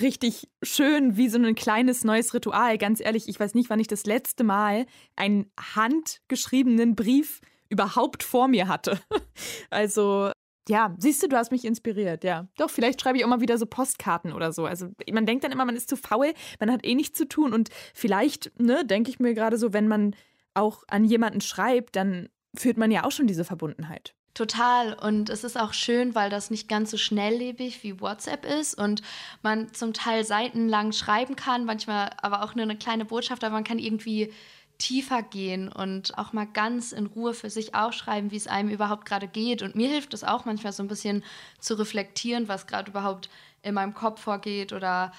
richtig 0.00 0.48
schön, 0.62 1.18
wie 1.18 1.28
so 1.28 1.38
ein 1.38 1.54
kleines 1.54 2.02
neues 2.02 2.32
Ritual. 2.32 2.78
Ganz 2.78 3.00
ehrlich, 3.00 3.28
ich 3.28 3.38
weiß 3.38 3.52
nicht, 3.52 3.68
wann 3.68 3.78
ich 3.78 3.88
das 3.88 4.06
letzte 4.06 4.42
Mal 4.42 4.86
einen 5.16 5.50
handgeschriebenen 5.74 6.96
Brief 6.96 7.42
überhaupt 7.68 8.22
vor 8.22 8.48
mir 8.48 8.68
hatte. 8.68 8.98
Also, 9.68 10.30
ja, 10.68 10.94
siehst 10.98 11.22
du, 11.22 11.28
du 11.28 11.36
hast 11.36 11.52
mich 11.52 11.64
inspiriert, 11.64 12.24
ja. 12.24 12.48
Doch, 12.56 12.70
vielleicht 12.70 13.00
schreibe 13.00 13.18
ich 13.18 13.24
auch 13.24 13.28
mal 13.28 13.40
wieder 13.40 13.58
so 13.58 13.66
Postkarten 13.66 14.32
oder 14.32 14.52
so. 14.52 14.66
Also, 14.66 14.88
man 15.12 15.26
denkt 15.26 15.44
dann 15.44 15.52
immer, 15.52 15.64
man 15.64 15.76
ist 15.76 15.88
zu 15.88 15.96
faul, 15.96 16.32
man 16.58 16.72
hat 16.72 16.84
eh 16.84 16.94
nichts 16.94 17.16
zu 17.16 17.28
tun 17.28 17.52
und 17.52 17.70
vielleicht, 17.94 18.58
ne, 18.60 18.84
denke 18.84 19.10
ich 19.10 19.20
mir 19.20 19.34
gerade 19.34 19.58
so, 19.58 19.72
wenn 19.72 19.88
man 19.88 20.14
auch 20.54 20.82
an 20.88 21.04
jemanden 21.04 21.40
schreibt, 21.40 21.96
dann 21.96 22.28
fühlt 22.56 22.78
man 22.78 22.90
ja 22.90 23.04
auch 23.04 23.12
schon 23.12 23.26
diese 23.26 23.44
Verbundenheit. 23.44 24.14
Total. 24.36 24.92
Und 24.92 25.30
es 25.30 25.44
ist 25.44 25.58
auch 25.58 25.72
schön, 25.72 26.14
weil 26.14 26.28
das 26.28 26.50
nicht 26.50 26.68
ganz 26.68 26.90
so 26.90 26.98
schnelllebig 26.98 27.82
wie 27.82 28.00
WhatsApp 28.00 28.44
ist 28.44 28.74
und 28.74 29.00
man 29.42 29.72
zum 29.72 29.94
Teil 29.94 30.24
seitenlang 30.24 30.92
schreiben 30.92 31.36
kann, 31.36 31.64
manchmal 31.64 32.10
aber 32.20 32.42
auch 32.42 32.54
nur 32.54 32.64
eine 32.64 32.76
kleine 32.76 33.06
Botschaft, 33.06 33.44
aber 33.44 33.54
man 33.54 33.64
kann 33.64 33.78
irgendwie 33.78 34.32
tiefer 34.78 35.22
gehen 35.22 35.68
und 35.68 36.16
auch 36.18 36.32
mal 36.32 36.46
ganz 36.46 36.92
in 36.92 37.06
Ruhe 37.06 37.34
für 37.34 37.50
sich 37.50 37.74
aufschreiben, 37.74 38.30
wie 38.30 38.36
es 38.36 38.46
einem 38.46 38.68
überhaupt 38.68 39.06
gerade 39.06 39.28
geht. 39.28 39.62
Und 39.62 39.74
mir 39.74 39.88
hilft 39.88 40.14
es 40.14 40.24
auch 40.24 40.44
manchmal 40.44 40.72
so 40.72 40.82
ein 40.82 40.88
bisschen 40.88 41.24
zu 41.58 41.74
reflektieren, 41.74 42.48
was 42.48 42.66
gerade 42.66 42.90
überhaupt 42.90 43.28
in 43.62 43.74
meinem 43.74 43.94
Kopf 43.94 44.20
vorgeht 44.20 44.72
oder 44.72 45.12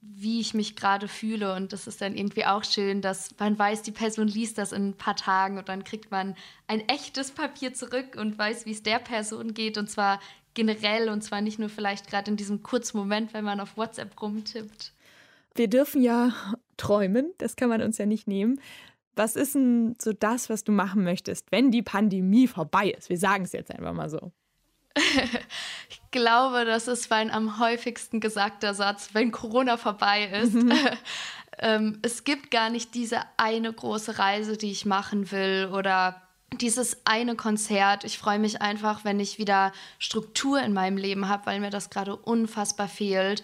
wie 0.00 0.40
ich 0.40 0.54
mich 0.54 0.76
gerade 0.76 1.08
fühle. 1.08 1.54
Und 1.54 1.72
das 1.72 1.86
ist 1.86 2.00
dann 2.00 2.16
irgendwie 2.16 2.44
auch 2.44 2.64
schön, 2.64 3.00
dass 3.00 3.30
man 3.38 3.58
weiß, 3.58 3.82
die 3.82 3.92
Person 3.92 4.28
liest 4.28 4.58
das 4.58 4.72
in 4.72 4.90
ein 4.90 4.96
paar 4.96 5.16
Tagen 5.16 5.58
und 5.58 5.68
dann 5.68 5.84
kriegt 5.84 6.10
man 6.10 6.36
ein 6.66 6.86
echtes 6.88 7.30
Papier 7.30 7.74
zurück 7.74 8.16
und 8.16 8.38
weiß, 8.38 8.66
wie 8.66 8.72
es 8.72 8.82
der 8.82 8.98
Person 8.98 9.54
geht. 9.54 9.78
Und 9.78 9.90
zwar 9.90 10.20
generell 10.54 11.08
und 11.08 11.22
zwar 11.22 11.40
nicht 11.40 11.58
nur 11.58 11.68
vielleicht 11.68 12.08
gerade 12.08 12.30
in 12.30 12.36
diesem 12.36 12.62
kurzen 12.62 12.96
Moment, 12.96 13.34
wenn 13.34 13.44
man 13.44 13.60
auf 13.60 13.76
WhatsApp 13.76 14.20
rumtippt. 14.20 14.92
Wir 15.54 15.68
dürfen 15.68 16.02
ja 16.02 16.32
träumen, 16.76 17.32
das 17.38 17.56
kann 17.56 17.68
man 17.68 17.82
uns 17.82 17.98
ja 17.98 18.06
nicht 18.06 18.28
nehmen. 18.28 18.60
Was 19.16 19.36
ist 19.36 19.54
denn 19.54 19.94
so 20.00 20.12
das, 20.12 20.50
was 20.50 20.64
du 20.64 20.72
machen 20.72 21.04
möchtest, 21.04 21.52
wenn 21.52 21.70
die 21.70 21.82
Pandemie 21.82 22.48
vorbei 22.48 22.90
ist? 22.90 23.08
Wir 23.08 23.18
sagen 23.18 23.44
es 23.44 23.52
jetzt 23.52 23.70
einfach 23.70 23.92
mal 23.92 24.08
so. 24.08 24.32
ich 25.88 26.00
glaube, 26.10 26.64
das 26.64 26.88
ist 26.88 27.10
mein 27.10 27.30
am 27.30 27.58
häufigsten 27.58 28.20
gesagter 28.20 28.74
Satz, 28.74 29.10
wenn 29.12 29.32
Corona 29.32 29.76
vorbei 29.76 30.26
ist. 30.26 30.54
Mhm. 30.54 30.72
ähm, 31.58 31.98
es 32.02 32.24
gibt 32.24 32.50
gar 32.50 32.70
nicht 32.70 32.94
diese 32.94 33.20
eine 33.36 33.72
große 33.72 34.18
Reise, 34.18 34.56
die 34.56 34.70
ich 34.70 34.84
machen 34.84 35.30
will 35.30 35.70
oder 35.72 36.20
dieses 36.60 37.04
eine 37.04 37.34
Konzert. 37.34 38.04
Ich 38.04 38.18
freue 38.18 38.38
mich 38.38 38.62
einfach, 38.62 39.04
wenn 39.04 39.18
ich 39.18 39.38
wieder 39.38 39.72
Struktur 39.98 40.60
in 40.62 40.72
meinem 40.72 40.96
Leben 40.96 41.28
habe, 41.28 41.46
weil 41.46 41.60
mir 41.60 41.70
das 41.70 41.90
gerade 41.90 42.16
unfassbar 42.16 42.88
fehlt 42.88 43.42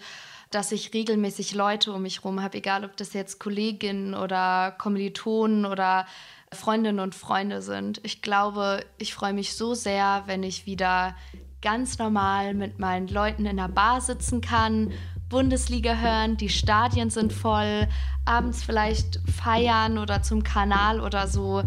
dass 0.51 0.71
ich 0.71 0.93
regelmäßig 0.93 1.55
Leute 1.55 1.93
um 1.93 2.03
mich 2.03 2.19
herum 2.19 2.41
habe, 2.41 2.57
egal 2.57 2.85
ob 2.85 2.97
das 2.97 3.13
jetzt 3.13 3.39
Kolleginnen 3.39 4.13
oder 4.13 4.71
Kommilitonen 4.77 5.65
oder 5.65 6.05
Freundinnen 6.53 6.99
und 6.99 7.15
Freunde 7.15 7.61
sind. 7.61 8.01
Ich 8.03 8.21
glaube, 8.21 8.85
ich 8.97 9.13
freue 9.13 9.33
mich 9.33 9.55
so 9.55 9.73
sehr, 9.73 10.23
wenn 10.25 10.43
ich 10.43 10.65
wieder 10.65 11.15
ganz 11.61 11.97
normal 11.97 12.53
mit 12.53 12.79
meinen 12.79 13.07
Leuten 13.07 13.45
in 13.45 13.57
der 13.57 13.69
Bar 13.69 14.01
sitzen 14.01 14.41
kann, 14.41 14.91
Bundesliga 15.29 15.95
hören, 15.95 16.35
die 16.35 16.49
Stadien 16.49 17.09
sind 17.09 17.31
voll, 17.31 17.87
abends 18.25 18.63
vielleicht 18.63 19.21
feiern 19.31 19.97
oder 19.97 20.21
zum 20.23 20.43
Kanal 20.43 20.99
oder 20.99 21.27
so. 21.27 21.63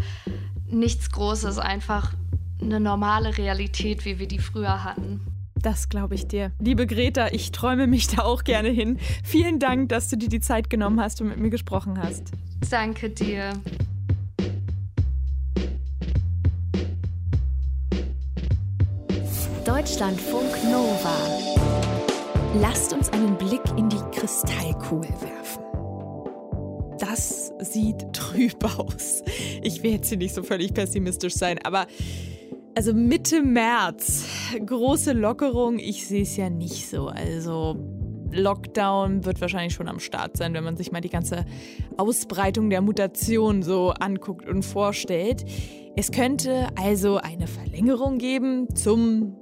Nichts 0.67 1.09
Großes, 1.09 1.57
einfach 1.57 2.13
eine 2.61 2.79
normale 2.79 3.35
Realität, 3.37 4.05
wie 4.05 4.19
wir 4.19 4.27
die 4.27 4.39
früher 4.39 4.83
hatten. 4.83 5.34
Das 5.65 5.89
glaube 5.89 6.13
ich 6.13 6.27
dir. 6.27 6.51
Liebe 6.59 6.85
Greta, 6.85 7.29
ich 7.31 7.51
träume 7.51 7.87
mich 7.87 8.07
da 8.07 8.21
auch 8.21 8.43
gerne 8.43 8.69
hin. 8.69 8.99
Vielen 9.23 9.57
Dank, 9.57 9.89
dass 9.89 10.09
du 10.09 10.15
dir 10.15 10.29
die 10.29 10.39
Zeit 10.39 10.69
genommen 10.69 11.01
hast 11.01 11.21
und 11.21 11.29
mit 11.29 11.39
mir 11.39 11.49
gesprochen 11.49 11.97
hast. 11.97 12.31
Danke 12.69 13.09
dir. 13.09 13.51
Deutschlandfunk 19.65 20.53
Nova. 20.65 21.17
Lasst 22.61 22.93
uns 22.93 23.09
einen 23.09 23.35
Blick 23.35 23.63
in 23.75 23.89
die 23.89 23.97
Kristallkugel 24.11 25.09
werfen. 25.09 25.63
Das 26.99 27.51
sieht 27.61 28.13
trüb 28.13 28.63
aus. 28.77 29.23
Ich 29.63 29.81
will 29.81 29.93
jetzt 29.93 30.09
hier 30.09 30.19
nicht 30.19 30.35
so 30.35 30.43
völlig 30.43 30.75
pessimistisch 30.75 31.33
sein, 31.33 31.57
aber 31.63 31.87
also 32.75 32.93
Mitte 32.93 33.41
März, 33.41 34.25
große 34.65 35.13
Lockerung, 35.13 35.79
ich 35.79 36.07
sehe 36.07 36.23
es 36.23 36.35
ja 36.35 36.49
nicht 36.49 36.89
so. 36.89 37.07
Also 37.07 37.77
Lockdown 38.31 39.23
wird 39.23 39.39
wahrscheinlich 39.39 39.73
schon 39.73 39.87
am 39.87 39.99
Start 39.99 40.35
sein, 40.35 40.53
wenn 40.53 40.63
man 40.63 40.75
sich 40.75 40.91
mal 40.91 40.99
die 40.99 41.09
ganze 41.09 41.45
Ausbreitung 41.95 42.69
der 42.69 42.81
Mutation 42.81 43.63
so 43.63 43.91
anguckt 43.91 44.47
und 44.49 44.63
vorstellt. 44.63 45.45
Es 45.95 46.11
könnte 46.11 46.67
also 46.75 47.17
eine 47.17 47.47
Verlängerung 47.47 48.17
geben 48.17 48.67
zum 48.75 49.37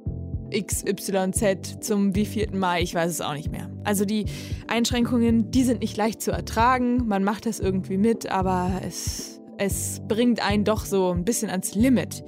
XYZ, 0.52 1.80
zum 1.82 2.16
wievielten 2.16 2.60
Mai, 2.60 2.84
ich 2.84 2.94
weiß 2.94 3.10
es 3.10 3.22
auch 3.22 3.34
nicht 3.34 3.52
mehr. 3.52 3.72
Also 3.84 4.06
die 4.06 4.26
Einschränkungen, 4.68 5.50
die 5.50 5.64
sind 5.64 5.82
nicht 5.82 5.98
leicht 5.98 6.22
zu 6.22 6.30
ertragen, 6.30 7.08
man 7.08 7.24
macht 7.24 7.48
das 7.48 7.60
irgendwie 7.60 7.98
mit, 7.98 8.30
aber 8.30 8.70
es, 8.86 9.42
es 9.58 10.04
bringt 10.08 10.48
einen 10.48 10.64
doch 10.64 10.86
so 10.86 11.12
ein 11.12 11.26
bisschen 11.26 11.50
ans 11.50 11.74
Limit. 11.74 12.24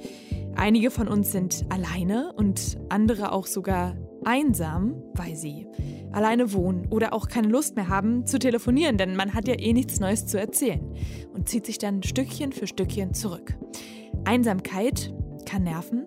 Einige 0.56 0.90
von 0.90 1.06
uns 1.06 1.32
sind 1.32 1.66
alleine 1.68 2.32
und 2.32 2.78
andere 2.88 3.32
auch 3.32 3.46
sogar 3.46 3.94
einsam, 4.24 4.94
weil 5.14 5.36
sie 5.36 5.66
alleine 6.12 6.52
wohnen 6.54 6.86
oder 6.90 7.12
auch 7.12 7.28
keine 7.28 7.48
Lust 7.48 7.76
mehr 7.76 7.88
haben 7.88 8.26
zu 8.26 8.38
telefonieren, 8.38 8.96
denn 8.96 9.16
man 9.16 9.34
hat 9.34 9.46
ja 9.46 9.54
eh 9.58 9.74
nichts 9.74 10.00
Neues 10.00 10.26
zu 10.26 10.40
erzählen 10.40 10.80
und 11.34 11.48
zieht 11.48 11.66
sich 11.66 11.76
dann 11.76 12.02
Stückchen 12.02 12.52
für 12.52 12.66
Stückchen 12.66 13.12
zurück. 13.12 13.54
Einsamkeit 14.24 15.14
kann 15.44 15.64
nerven, 15.64 16.06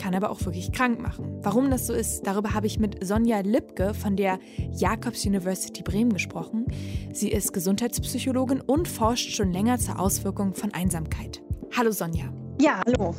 kann 0.00 0.14
aber 0.14 0.30
auch 0.30 0.44
wirklich 0.44 0.72
krank 0.72 1.00
machen. 1.00 1.38
Warum 1.42 1.70
das 1.70 1.86
so 1.86 1.94
ist, 1.94 2.26
darüber 2.26 2.52
habe 2.52 2.66
ich 2.66 2.78
mit 2.78 3.04
Sonja 3.04 3.40
Lipke 3.40 3.94
von 3.94 4.14
der 4.14 4.38
Jacobs 4.72 5.24
University 5.24 5.82
Bremen 5.82 6.12
gesprochen. 6.12 6.66
Sie 7.14 7.32
ist 7.32 7.54
Gesundheitspsychologin 7.54 8.60
und 8.60 8.88
forscht 8.88 9.34
schon 9.34 9.52
länger 9.52 9.78
zur 9.78 9.98
Auswirkung 9.98 10.54
von 10.54 10.74
Einsamkeit. 10.74 11.42
Hallo 11.76 11.90
Sonja. 11.90 12.26
Ja, 12.60 12.82
hallo. 12.86 13.14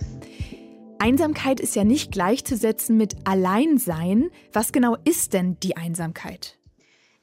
Einsamkeit 0.99 1.59
ist 1.59 1.75
ja 1.75 1.83
nicht 1.83 2.11
gleichzusetzen 2.11 2.97
mit 2.97 3.15
Alleinsein. 3.25 4.29
Was 4.53 4.71
genau 4.71 4.97
ist 5.03 5.33
denn 5.33 5.59
die 5.61 5.77
Einsamkeit? 5.77 6.57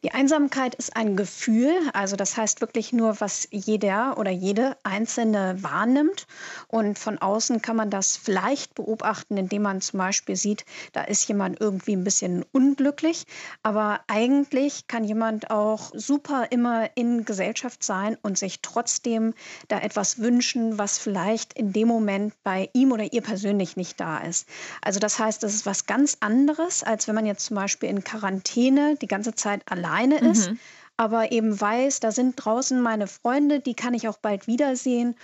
Die 0.05 0.13
Einsamkeit 0.13 0.75
ist 0.75 0.99
ein 0.99 1.17
Gefühl, 1.17 1.73
also 1.95 2.15
das 2.15 2.37
heißt 2.37 2.61
wirklich 2.61 2.93
nur, 2.93 3.23
was 3.23 3.49
jeder 3.51 4.19
oder 4.19 4.31
jede 4.31 4.77
Einzelne 4.83 5.57
wahrnimmt. 5.63 6.27
Und 6.69 6.99
von 6.99 7.17
außen 7.17 7.63
kann 7.63 7.77
man 7.77 7.89
das 7.89 8.19
vielleicht 8.19 8.75
beobachten, 8.75 9.39
indem 9.39 9.63
man 9.63 9.81
zum 9.81 9.97
Beispiel 9.97 10.37
sieht, 10.37 10.67
da 10.93 11.05
ist 11.05 11.27
jemand 11.27 11.59
irgendwie 11.59 11.97
ein 11.97 12.05
bisschen 12.05 12.45
unglücklich. 12.53 13.25
Aber 13.63 14.01
eigentlich 14.07 14.89
kann 14.89 15.05
jemand 15.05 15.51
auch 15.51 15.91
super 15.95 16.49
immer 16.51 16.95
in 16.97 17.25
Gesellschaft 17.25 17.83
sein 17.83 18.19
und 18.21 18.37
sich 18.37 18.61
trotzdem 18.61 19.33
da 19.69 19.79
etwas 19.79 20.19
wünschen, 20.19 20.77
was 20.77 20.99
vielleicht 20.99 21.55
in 21.55 21.73
dem 21.73 21.89
Moment 21.89 22.35
bei 22.43 22.69
ihm 22.75 22.93
oder 22.93 23.11
ihr 23.11 23.23
persönlich 23.23 23.79
nicht 23.79 23.99
da 24.01 24.19
ist. 24.19 24.47
Also 24.83 25.01
das 25.01 25.19
heißt, 25.19 25.43
das 25.43 25.55
ist 25.55 25.65
was 25.65 25.87
ganz 25.87 26.19
anderes, 26.21 26.83
als 26.83 27.09
wenn 27.09 27.15
man 27.15 27.25
jetzt 27.25 27.47
zum 27.47 27.57
Beispiel 27.57 27.89
in 27.89 28.05
Quarantäne 28.05 28.97
die 29.01 29.09
ganze 29.09 29.35
Zeit 29.35 29.63
allein 29.65 29.94
alleine 29.95 30.19
ist, 30.19 30.51
mhm. 30.51 30.59
aber 30.97 31.33
eben 31.33 31.59
weiß, 31.61 32.01
da 32.01 32.13
sind 32.13 32.35
draußen 32.37 32.81
meine 32.81 33.07
Freunde, 33.07 33.61
die 33.61 33.75
kann 33.75 33.95
ich 33.95 34.09
auch 34.09 34.19
bald 34.19 34.47
wiedersehen. 34.47 35.15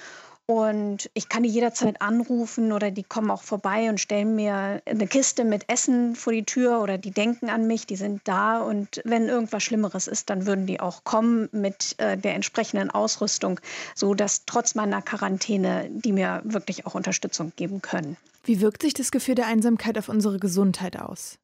Und 0.47 1.09
ich 1.15 1.29
kann 1.29 1.45
die 1.45 1.49
jederzeit 1.49 2.03
anrufen 2.03 2.73
oder 2.73 2.91
die 2.91 3.05
kommen 3.05 3.31
auch 3.31 3.43
vorbei 3.43 3.89
und 3.89 4.01
stellen 4.01 4.35
mir 4.35 4.83
eine 4.85 5.07
Kiste 5.07 5.45
mit 5.45 5.71
Essen 5.71 6.17
vor 6.17 6.33
die 6.33 6.43
Tür 6.43 6.83
oder 6.83 6.99
die 6.99 7.13
denken 7.13 7.49
an 7.51 7.69
mich, 7.69 7.87
die 7.87 7.95
sind 7.95 8.23
da. 8.25 8.61
Und 8.61 9.01
wenn 9.05 9.29
irgendwas 9.29 9.63
Schlimmeres 9.63 10.09
ist, 10.09 10.29
dann 10.29 10.47
würden 10.47 10.67
die 10.67 10.81
auch 10.81 11.05
kommen 11.05 11.49
mit 11.53 11.95
äh, 11.99 12.19
der 12.19 12.35
entsprechenden 12.35 12.91
Ausrüstung, 12.91 13.61
sodass 13.95 14.45
trotz 14.45 14.75
meiner 14.75 15.03
Quarantäne 15.03 15.89
die 15.89 16.11
mir 16.11 16.41
wirklich 16.43 16.85
auch 16.85 16.97
Unterstützung 16.97 17.53
geben 17.55 17.81
können. 17.81 18.17
Wie 18.43 18.61
wirkt 18.61 18.83
sich 18.83 18.95
das 18.95 19.13
Gefühl 19.13 19.37
der 19.37 19.47
Einsamkeit 19.47 19.99
auf 19.99 20.09
unsere 20.09 20.41
Gesundheit 20.41 20.99
aus? 20.99 21.39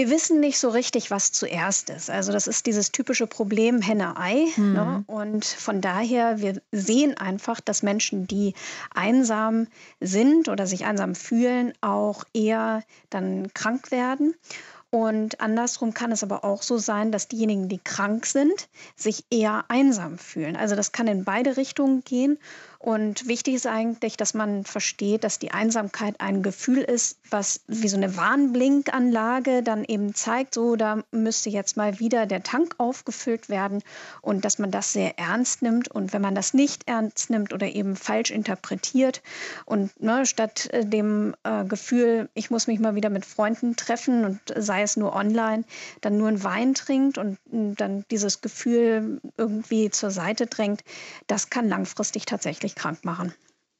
Wir 0.00 0.08
wissen 0.08 0.40
nicht 0.40 0.58
so 0.58 0.70
richtig, 0.70 1.10
was 1.10 1.30
zuerst 1.30 1.90
ist. 1.90 2.08
Also 2.08 2.32
das 2.32 2.46
ist 2.46 2.64
dieses 2.64 2.90
typische 2.90 3.26
Problem 3.26 3.82
Henne-Ei. 3.82 4.46
Mhm. 4.56 4.72
Ne? 4.72 5.04
Und 5.06 5.44
von 5.44 5.82
daher, 5.82 6.40
wir 6.40 6.62
sehen 6.72 7.18
einfach, 7.18 7.60
dass 7.60 7.82
Menschen, 7.82 8.26
die 8.26 8.54
einsam 8.94 9.66
sind 10.00 10.48
oder 10.48 10.66
sich 10.66 10.86
einsam 10.86 11.14
fühlen, 11.14 11.74
auch 11.82 12.24
eher 12.32 12.82
dann 13.10 13.52
krank 13.52 13.90
werden. 13.90 14.34
Und 14.88 15.38
andersrum 15.42 15.92
kann 15.92 16.12
es 16.12 16.22
aber 16.22 16.44
auch 16.44 16.62
so 16.62 16.78
sein, 16.78 17.12
dass 17.12 17.28
diejenigen, 17.28 17.68
die 17.68 17.78
krank 17.78 18.24
sind, 18.24 18.70
sich 18.96 19.26
eher 19.30 19.66
einsam 19.68 20.16
fühlen. 20.16 20.56
Also 20.56 20.76
das 20.76 20.92
kann 20.92 21.08
in 21.08 21.24
beide 21.24 21.58
Richtungen 21.58 22.02
gehen. 22.04 22.38
Und 22.82 23.28
wichtig 23.28 23.56
ist 23.56 23.66
eigentlich, 23.66 24.16
dass 24.16 24.32
man 24.32 24.64
versteht, 24.64 25.22
dass 25.22 25.38
die 25.38 25.50
Einsamkeit 25.50 26.18
ein 26.18 26.42
Gefühl 26.42 26.78
ist, 26.78 27.18
was 27.28 27.60
wie 27.66 27.88
so 27.88 27.98
eine 27.98 28.16
Warnblinkanlage 28.16 29.62
dann 29.62 29.84
eben 29.84 30.14
zeigt, 30.14 30.54
so 30.54 30.76
da 30.76 31.02
müsste 31.10 31.50
jetzt 31.50 31.76
mal 31.76 32.00
wieder 32.00 32.24
der 32.24 32.42
Tank 32.42 32.76
aufgefüllt 32.78 33.50
werden 33.50 33.82
und 34.22 34.46
dass 34.46 34.58
man 34.58 34.70
das 34.70 34.94
sehr 34.94 35.18
ernst 35.18 35.60
nimmt. 35.60 35.88
Und 35.90 36.14
wenn 36.14 36.22
man 36.22 36.34
das 36.34 36.54
nicht 36.54 36.88
ernst 36.88 37.28
nimmt 37.28 37.52
oder 37.52 37.66
eben 37.66 37.96
falsch 37.96 38.30
interpretiert 38.30 39.20
und 39.66 39.90
ne, 40.00 40.24
statt 40.24 40.70
äh, 40.72 40.86
dem 40.86 41.34
äh, 41.44 41.66
Gefühl, 41.66 42.30
ich 42.32 42.50
muss 42.50 42.66
mich 42.66 42.80
mal 42.80 42.94
wieder 42.94 43.10
mit 43.10 43.26
Freunden 43.26 43.76
treffen 43.76 44.24
und 44.24 44.40
sei 44.56 44.80
es 44.80 44.96
nur 44.96 45.14
online, 45.14 45.64
dann 46.00 46.16
nur 46.16 46.28
einen 46.28 46.42
Wein 46.44 46.72
trinkt 46.72 47.18
und 47.18 47.36
dann 47.50 48.06
dieses 48.10 48.40
Gefühl 48.40 49.20
irgendwie 49.36 49.90
zur 49.90 50.10
Seite 50.10 50.46
drängt, 50.46 50.82
das 51.26 51.50
kann 51.50 51.68
langfristig 51.68 52.24
tatsächlich 52.24 52.69
wirklich 52.70 52.74
krank 52.74 53.04
machen. 53.04 53.34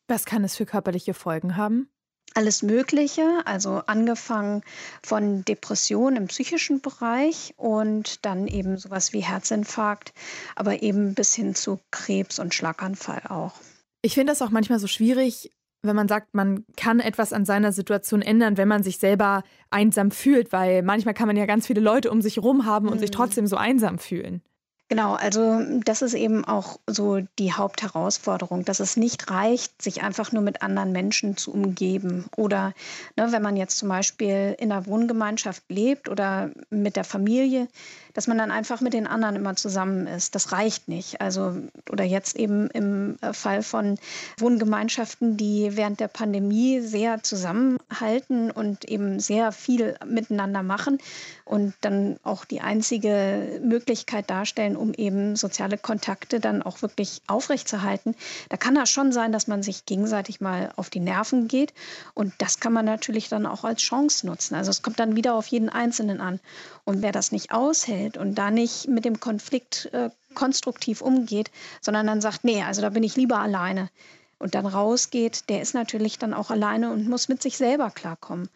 Was 0.09 0.25
kann 0.25 0.45
es 0.45 0.57
für 0.57 0.67
körperliche 0.67 1.15
Folgen 1.15 1.57
haben? 1.57 1.89
Alles 2.35 2.63
Mögliche, 2.63 3.43
also 3.45 3.83
angefangen 3.87 4.63
von 5.03 5.45
Depressionen 5.45 6.17
im 6.17 6.27
psychischen 6.29 6.81
Bereich 6.81 7.55
und 7.57 8.25
dann 8.25 8.47
eben 8.47 8.77
sowas 8.77 9.13
wie 9.13 9.21
Herzinfarkt, 9.21 10.13
aber 10.55 10.83
eben 10.83 11.15
bis 11.15 11.35
hin 11.35 11.57
zu 11.57 11.81
Krebs 11.91 12.39
und 12.39 12.55
Schlaganfall 12.55 13.23
auch. 13.29 13.55
Ich 14.03 14.15
finde 14.15 14.33
das 14.33 14.43
auch 14.43 14.51
manchmal 14.51 14.79
so 14.79 14.87
schwierig, 14.87 15.51
wenn 15.83 15.97
man 15.97 16.09
sagt, 16.09 16.35
man 16.35 16.65
kann 16.77 17.01
etwas 17.01 17.33
an 17.33 17.45
seiner 17.45 17.73
Situation 17.73 18.23
ändern, 18.23 18.57
wenn 18.57 18.69
man 18.69 18.85
sich 18.85 18.99
selber 18.99 19.43
einsam 19.71 20.13
fühlt, 20.13 20.53
weil 20.53 20.83
manchmal 20.83 21.15
kann 21.15 21.27
man 21.27 21.37
ja 21.37 21.47
ganz 21.47 21.67
viele 21.67 21.81
Leute 21.81 22.11
um 22.13 22.23
sich 22.23 22.37
herum 22.37 22.65
haben 22.65 22.87
und 22.87 22.97
mhm. 22.97 23.01
sich 23.01 23.11
trotzdem 23.11 23.47
so 23.47 23.57
einsam 23.57 23.99
fühlen. 23.99 24.43
Genau, 24.91 25.15
also 25.15 25.61
das 25.85 26.03
ist 26.03 26.15
eben 26.15 26.45
auch 26.45 26.81
so 26.89 27.21
die 27.39 27.53
Hauptherausforderung, 27.53 28.65
dass 28.65 28.81
es 28.81 28.97
nicht 28.97 29.31
reicht, 29.31 29.81
sich 29.81 30.03
einfach 30.03 30.33
nur 30.33 30.43
mit 30.43 30.63
anderen 30.63 30.91
Menschen 30.91 31.37
zu 31.37 31.53
umgeben. 31.53 32.25
Oder 32.37 32.75
ne, 33.15 33.31
wenn 33.31 33.41
man 33.41 33.57
jetzt 33.57 33.79
zum 33.79 33.89
Beispiel 33.89 34.57
in 34.59 34.73
einer 34.73 34.87
Wohngemeinschaft 34.87 35.63
lebt 35.69 36.09
oder 36.09 36.51
mit 36.71 36.97
der 36.97 37.05
Familie, 37.05 37.69
dass 38.15 38.27
man 38.27 38.39
dann 38.39 38.51
einfach 38.51 38.81
mit 38.81 38.93
den 38.93 39.07
anderen 39.07 39.37
immer 39.37 39.55
zusammen 39.55 40.09
ist. 40.09 40.35
Das 40.35 40.51
reicht 40.51 40.89
nicht. 40.89 41.21
Also, 41.21 41.57
oder 41.89 42.05
jetzt 42.05 42.37
eben 42.37 42.69
im 42.71 43.17
Fall 43.33 43.63
von 43.63 43.97
Wohngemeinschaften, 44.39 45.37
die 45.37 45.77
während 45.77 46.01
der 46.01 46.09
Pandemie 46.09 46.81
sehr 46.81 47.23
zusammenhalten 47.23 48.51
und 48.51 48.87
eben 48.87 49.21
sehr 49.21 49.53
viel 49.53 49.97
miteinander 50.05 50.65
machen 50.65 50.99
und 51.45 51.75
dann 51.81 52.19
auch 52.23 52.45
die 52.45 52.61
einzige 52.61 53.61
Möglichkeit 53.63 54.29
darstellen, 54.31 54.77
um 54.81 54.95
eben 54.95 55.37
soziale 55.37 55.79
Kontakte 55.79 56.41
dann 56.41 56.63
auch 56.63 56.83
wirklich 56.83 57.23
aufrechtzuerhalten. 57.27 58.15
Da 58.49 58.57
kann 58.57 58.75
das 58.75 58.91
schon 58.91 59.13
sein, 59.13 59.31
dass 59.31 59.47
man 59.47 59.63
sich 59.63 59.87
gegenseitig 59.87 60.41
mal 60.41 60.73
auf 60.77 60.91
die 60.91 61.01
Nerven 61.01 61.47
geht. 61.47 61.73
Und 62.15 62.33
das 62.39 62.59
kann 62.59 62.73
man 62.73 62.85
natürlich 62.85 63.29
dann 63.29 63.47
auch 63.47 63.65
als 63.65 63.83
Chance 63.83 64.27
nutzen. 64.27 64.55
Also 64.55 64.71
es 64.71 64.83
kommt 64.83 64.99
dann 64.99 65.17
wieder 65.17 65.35
auf 65.35 65.47
jeden 65.47 65.69
Einzelnen 65.69 66.21
an. 66.21 66.41
Und 66.85 67.03
wer 67.03 67.13
das 67.13 67.31
nicht 67.31 67.53
aushält 67.53 68.17
und 68.17 68.35
da 68.35 68.51
nicht 68.51 68.89
mit 68.89 69.05
dem 69.05 69.21
Konflikt 69.21 69.91
äh, 69.93 70.11
konstruktiv 70.35 71.03
umgeht, 71.03 71.51
sondern 71.81 72.07
dann 72.07 72.21
sagt, 72.21 72.45
nee, 72.45 72.63
also 72.63 72.81
da 72.83 72.91
bin 72.91 73.03
ich 73.03 73.17
lieber 73.17 73.39
alleine 73.39 73.91
und 74.39 74.55
dann 74.55 74.67
rausgeht, 74.67 75.49
der 75.49 75.61
ist 75.61 75.75
natürlich 75.75 76.19
dann 76.19 76.35
auch 76.35 76.51
alleine 76.51 76.91
und 76.91 77.09
muss 77.09 77.29
mit 77.29 77.43
sich 77.43 77.57
selber 77.57 77.91
klarkommen. 77.91 78.49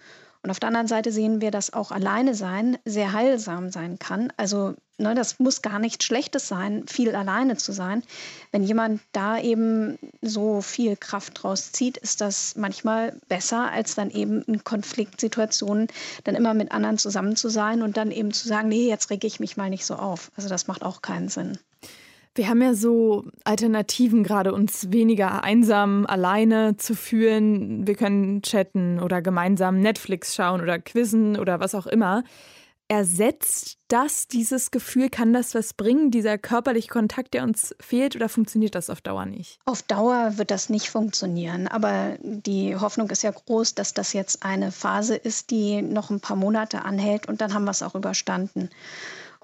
Und 0.43 0.51
auf 0.51 0.61
der 0.61 0.69
anderen 0.69 0.89
Seite 0.89 1.11
sehen 1.11 1.41
wir, 1.41 1.51
dass 1.51 1.73
auch 1.73 1.91
alleine 1.91 2.35
sein 2.35 2.77
sehr 2.85 3.13
heilsam 3.13 3.71
sein 3.71 3.99
kann. 3.99 4.31
Also 4.37 4.75
ne, 4.99 5.15
das 5.15 5.39
muss 5.39 5.63
gar 5.63 5.79
nichts 5.79 6.05
Schlechtes 6.05 6.49
sein, 6.49 6.85
viel 6.87 7.15
alleine 7.15 7.57
zu 7.57 7.73
sein. 7.73 8.03
Wenn 8.53 8.63
jemand 8.63 9.01
da 9.13 9.39
eben 9.39 9.99
so 10.23 10.61
viel 10.61 10.97
Kraft 10.97 11.43
draus 11.43 11.73
zieht, 11.73 11.97
ist 11.97 12.21
das 12.21 12.57
manchmal 12.57 13.19
besser, 13.29 13.71
als 13.71 13.95
dann 13.95 14.11
eben 14.11 14.43
in 14.43 14.65
Konfliktsituationen 14.65 15.89
dann 16.25 16.35
immer 16.35 16.55
mit 16.55 16.73
anderen 16.73 16.99
zusammen 16.99 17.37
zu 17.37 17.49
sein 17.49 17.83
und 17.83 17.97
dann 17.97 18.11
eben 18.11 18.33
zu 18.33 18.49
sagen, 18.49 18.69
nee, 18.69 18.89
jetzt 18.89 19.11
rege 19.11 19.27
ich 19.27 19.41
mich 19.41 19.57
mal 19.57 19.71
nicht 19.71 19.87
so 19.87 19.95
auf. 19.95 20.31
Also 20.37 20.49
das 20.49 20.67
macht 20.67 20.83
auch 20.83 21.03
keinen 21.03 21.29
Sinn. 21.29 21.59
Wir 22.37 22.49
haben 22.49 22.61
ja 22.63 22.75
so 22.75 23.27
Alternativen, 23.45 24.25
gerade 24.25 24.53
uns 24.53 24.91
weniger 24.91 25.45
einsam 25.45 26.05
alleine 26.05 26.77
zu 26.77 26.97
fühlen. 26.97 27.87
Wir 27.87 27.95
können 27.95 28.43
chatten 28.43 28.99
oder 28.99 29.23
gemeinsam 29.23 29.79
Netflix 29.79 30.35
schauen 30.35 30.61
oder 30.61 30.81
quizzen 30.81 31.39
oder 31.39 31.61
was 31.61 31.77
auch 31.77 31.87
immer. 31.87 32.25
Ersetzt 32.89 33.79
das 33.89 34.29
dieses 34.29 34.71
Gefühl? 34.71 35.09
Kann 35.09 35.33
das 35.33 35.55
was 35.55 35.73
bringen, 35.73 36.11
dieser 36.11 36.37
körperliche 36.37 36.89
Kontakt, 36.89 37.33
der 37.33 37.43
uns 37.43 37.75
fehlt, 37.81 38.15
oder 38.15 38.29
funktioniert 38.29 38.75
das 38.75 38.91
auf 38.91 39.01
Dauer 39.01 39.25
nicht? 39.25 39.59
Auf 39.65 39.83
Dauer 39.83 40.37
wird 40.37 40.51
das 40.51 40.69
nicht 40.69 40.91
funktionieren. 40.91 41.67
Aber 41.67 42.19
die 42.21 42.77
Hoffnung 42.77 43.09
ist 43.09 43.23
ja 43.23 43.31
groß, 43.31 43.75
dass 43.75 43.95
das 43.95 44.13
jetzt 44.13 44.43
eine 44.45 44.71
Phase 44.71 45.17
ist, 45.17 45.51
die 45.51 45.81
noch 45.81 46.11
ein 46.11 46.21
paar 46.21 46.37
Monate 46.37 46.85
anhält 46.85 47.27
und 47.27 47.41
dann 47.41 47.55
haben 47.55 47.65
wir 47.65 47.71
es 47.71 47.83
auch 47.83 47.95
überstanden. 47.95 48.69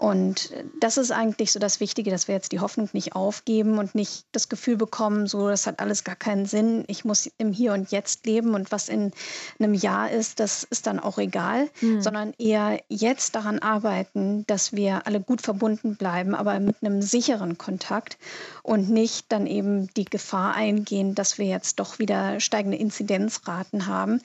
Und 0.00 0.50
das 0.80 0.96
ist 0.96 1.10
eigentlich 1.10 1.52
so 1.52 1.60
das 1.60 1.78
Wichtige, 1.78 2.10
dass 2.10 2.26
wir 2.26 2.34
jetzt 2.34 2.52
die 2.52 2.60
Hoffnung 2.60 2.88
nicht 2.94 3.14
aufgeben 3.14 3.76
und 3.76 3.94
nicht 3.94 4.24
das 4.32 4.48
Gefühl 4.48 4.78
bekommen, 4.78 5.26
so, 5.26 5.48
das 5.50 5.66
hat 5.66 5.78
alles 5.78 6.04
gar 6.04 6.16
keinen 6.16 6.46
Sinn. 6.46 6.84
Ich 6.86 7.04
muss 7.04 7.30
im 7.36 7.52
Hier 7.52 7.74
und 7.74 7.90
Jetzt 7.90 8.24
leben 8.24 8.54
und 8.54 8.72
was 8.72 8.88
in 8.88 9.12
einem 9.58 9.74
Jahr 9.74 10.10
ist, 10.10 10.40
das 10.40 10.64
ist 10.64 10.86
dann 10.86 11.00
auch 11.00 11.18
egal, 11.18 11.68
mhm. 11.82 12.00
sondern 12.00 12.32
eher 12.38 12.80
jetzt 12.88 13.34
daran 13.34 13.58
arbeiten, 13.58 14.46
dass 14.46 14.72
wir 14.72 15.06
alle 15.06 15.20
gut 15.20 15.42
verbunden 15.42 15.96
bleiben, 15.96 16.34
aber 16.34 16.58
mit 16.60 16.76
einem 16.80 17.02
sicheren 17.02 17.58
Kontakt 17.58 18.16
und 18.62 18.88
nicht 18.88 19.26
dann 19.28 19.46
eben 19.46 19.92
die 19.92 20.06
Gefahr 20.06 20.54
eingehen, 20.54 21.14
dass 21.14 21.36
wir 21.36 21.44
jetzt 21.44 21.78
doch 21.78 21.98
wieder 21.98 22.40
steigende 22.40 22.78
Inzidenzraten 22.78 23.86
haben 23.86 24.22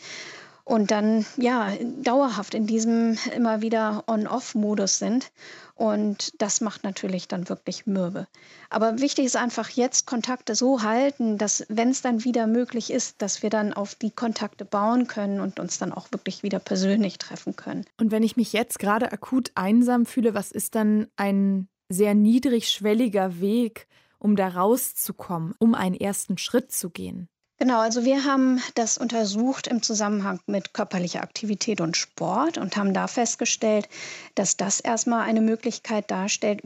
und 0.66 0.90
dann 0.90 1.26
ja 1.38 1.72
dauerhaft 2.02 2.56
in 2.56 2.66
diesem 2.66 3.18
immer 3.36 3.62
wieder 3.62 4.04
On-Off-Modus 4.08 4.98
sind. 4.98 5.32
Und 5.76 6.42
das 6.42 6.60
macht 6.60 6.84
natürlich 6.84 7.28
dann 7.28 7.50
wirklich 7.50 7.86
mürbe. 7.86 8.28
Aber 8.70 9.00
wichtig 9.00 9.26
ist 9.26 9.36
einfach 9.36 9.70
jetzt 9.70 10.08
Kontakte 10.08 10.56
so 10.56 10.82
halten, 10.82 11.38
dass 11.38 11.66
wenn 11.70 11.90
es 11.90 12.02
dann 12.02 12.24
wieder 12.24 12.48
möglich 12.48 12.92
ist, 12.92 13.22
dass 13.22 13.44
wir 13.44 13.50
dann 13.50 13.74
auf 13.74 13.94
die 13.94 14.10
Kontakte 14.10 14.66
bauen 14.66 15.08
können 15.08 15.40
und 15.40 15.60
uns 15.60 15.78
dann 15.78 15.94
auch 15.94 16.12
wirklich 16.12 16.44
wieder 16.44 16.60
persönlich 16.60 17.20
treffen 17.20 17.56
können. 17.56 17.86
Und 18.00 18.12
wenn 18.12 18.24
ich 18.24 18.36
mich 18.36 18.52
jetzt 18.52 18.80
gerade 18.80 19.12
akut 19.12 19.52
einsam 19.54 20.06
fühle, 20.06 20.34
was 20.34 20.52
ist 20.52 20.76
dann 20.76 21.08
ein 21.16 21.68
sehr 21.90 22.16
niedrigschwelliger 22.16 23.40
Weg, 23.40 23.88
um 24.18 24.36
da 24.36 24.48
rauszukommen, 24.48 25.54
um 25.60 25.76
einen 25.76 25.96
ersten 25.96 26.40
Schritt 26.40 26.72
zu 26.72 26.90
gehen? 26.90 27.30
Genau, 27.58 27.80
also 27.80 28.04
wir 28.04 28.26
haben 28.26 28.62
das 28.76 28.98
untersucht 28.98 29.68
im 29.68 29.82
Zusammenhang 29.82 30.42
mit 30.46 30.74
körperlicher 30.74 31.24
Aktivität 31.24 31.80
und 31.80 31.96
Sport 31.96 32.58
und 32.58 32.76
haben 32.76 32.94
da 32.94 33.08
festgestellt, 33.08 33.88
dass 34.36 34.58
das 34.58 34.82
erstmal 34.82 35.22
eine 35.22 35.40
Möglichkeit 35.40 36.12
darstellt, 36.12 36.62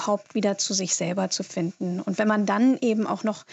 überhaupt 0.00 0.34
wieder 0.34 0.56
zu 0.56 0.72
sich 0.72 0.94
selber 0.94 1.28
zu 1.28 1.42
finden. 1.42 2.00
Und 2.00 2.18
wenn 2.18 2.28
man 2.28 2.46
dann 2.46 2.78
eben 2.80 3.06
auch 3.06 3.22
noch 3.22 3.44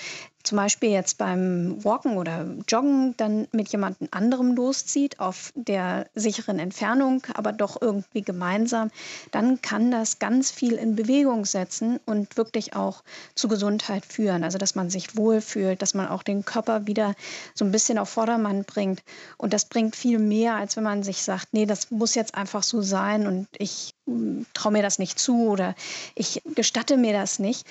zum 0.48 0.56
Beispiel 0.56 0.92
jetzt 0.92 1.18
beim 1.18 1.84
Walken 1.84 2.16
oder 2.16 2.46
Joggen 2.70 3.16
dann 3.18 3.50
mit 3.52 3.68
jemandem 3.68 4.08
anderem 4.12 4.56
loszieht, 4.56 5.20
auf 5.20 5.52
der 5.56 6.08
sicheren 6.16 6.58
Entfernung, 6.58 7.22
aber 7.34 7.52
doch 7.52 7.82
irgendwie 7.82 8.22
gemeinsam, 8.22 8.90
dann 9.32 9.62
kann 9.62 9.92
das 9.92 10.20
ganz 10.20 10.50
viel 10.50 10.74
in 10.74 10.96
Bewegung 10.96 11.44
setzen 11.44 12.00
und 12.06 12.38
wirklich 12.38 12.78
auch 12.78 13.04
zu 13.36 13.50
Gesundheit 13.50 14.06
führen. 14.06 14.46
Also 14.46 14.58
dass 14.58 14.74
man 14.74 14.90
sich 14.90 15.18
wohlfühlt, 15.18 15.82
dass 15.82 15.94
man 15.94 16.08
auch 16.08 16.24
den 16.24 16.46
Körper 16.46 16.88
wieder 16.88 17.14
so 17.54 17.66
ein 17.66 17.72
bisschen 17.72 17.98
auf 17.98 18.08
Vordermann 18.08 18.64
bringt. 18.64 19.04
Und 19.36 19.52
das 19.52 19.66
bringt 19.66 19.98
viel 19.98 20.18
mehr, 20.18 20.56
als 20.56 20.78
wenn 20.78 20.84
man 20.86 21.04
sich 21.04 21.24
sagt, 21.24 21.50
nee, 21.52 21.66
das 21.66 21.92
muss 21.92 22.16
jetzt 22.16 22.36
einfach 22.36 22.64
so 22.64 22.82
sein 22.82 23.28
und 23.28 23.48
ich 23.58 23.94
hm, 24.06 24.46
traue 24.54 24.72
mir 24.72 24.82
das 24.82 24.98
nicht 24.98 25.20
zu 25.20 25.50
oder 25.50 25.76
ich 26.16 26.37
gestatte 26.46 26.98
mir 26.98 27.14
das 27.14 27.40
nicht. 27.40 27.66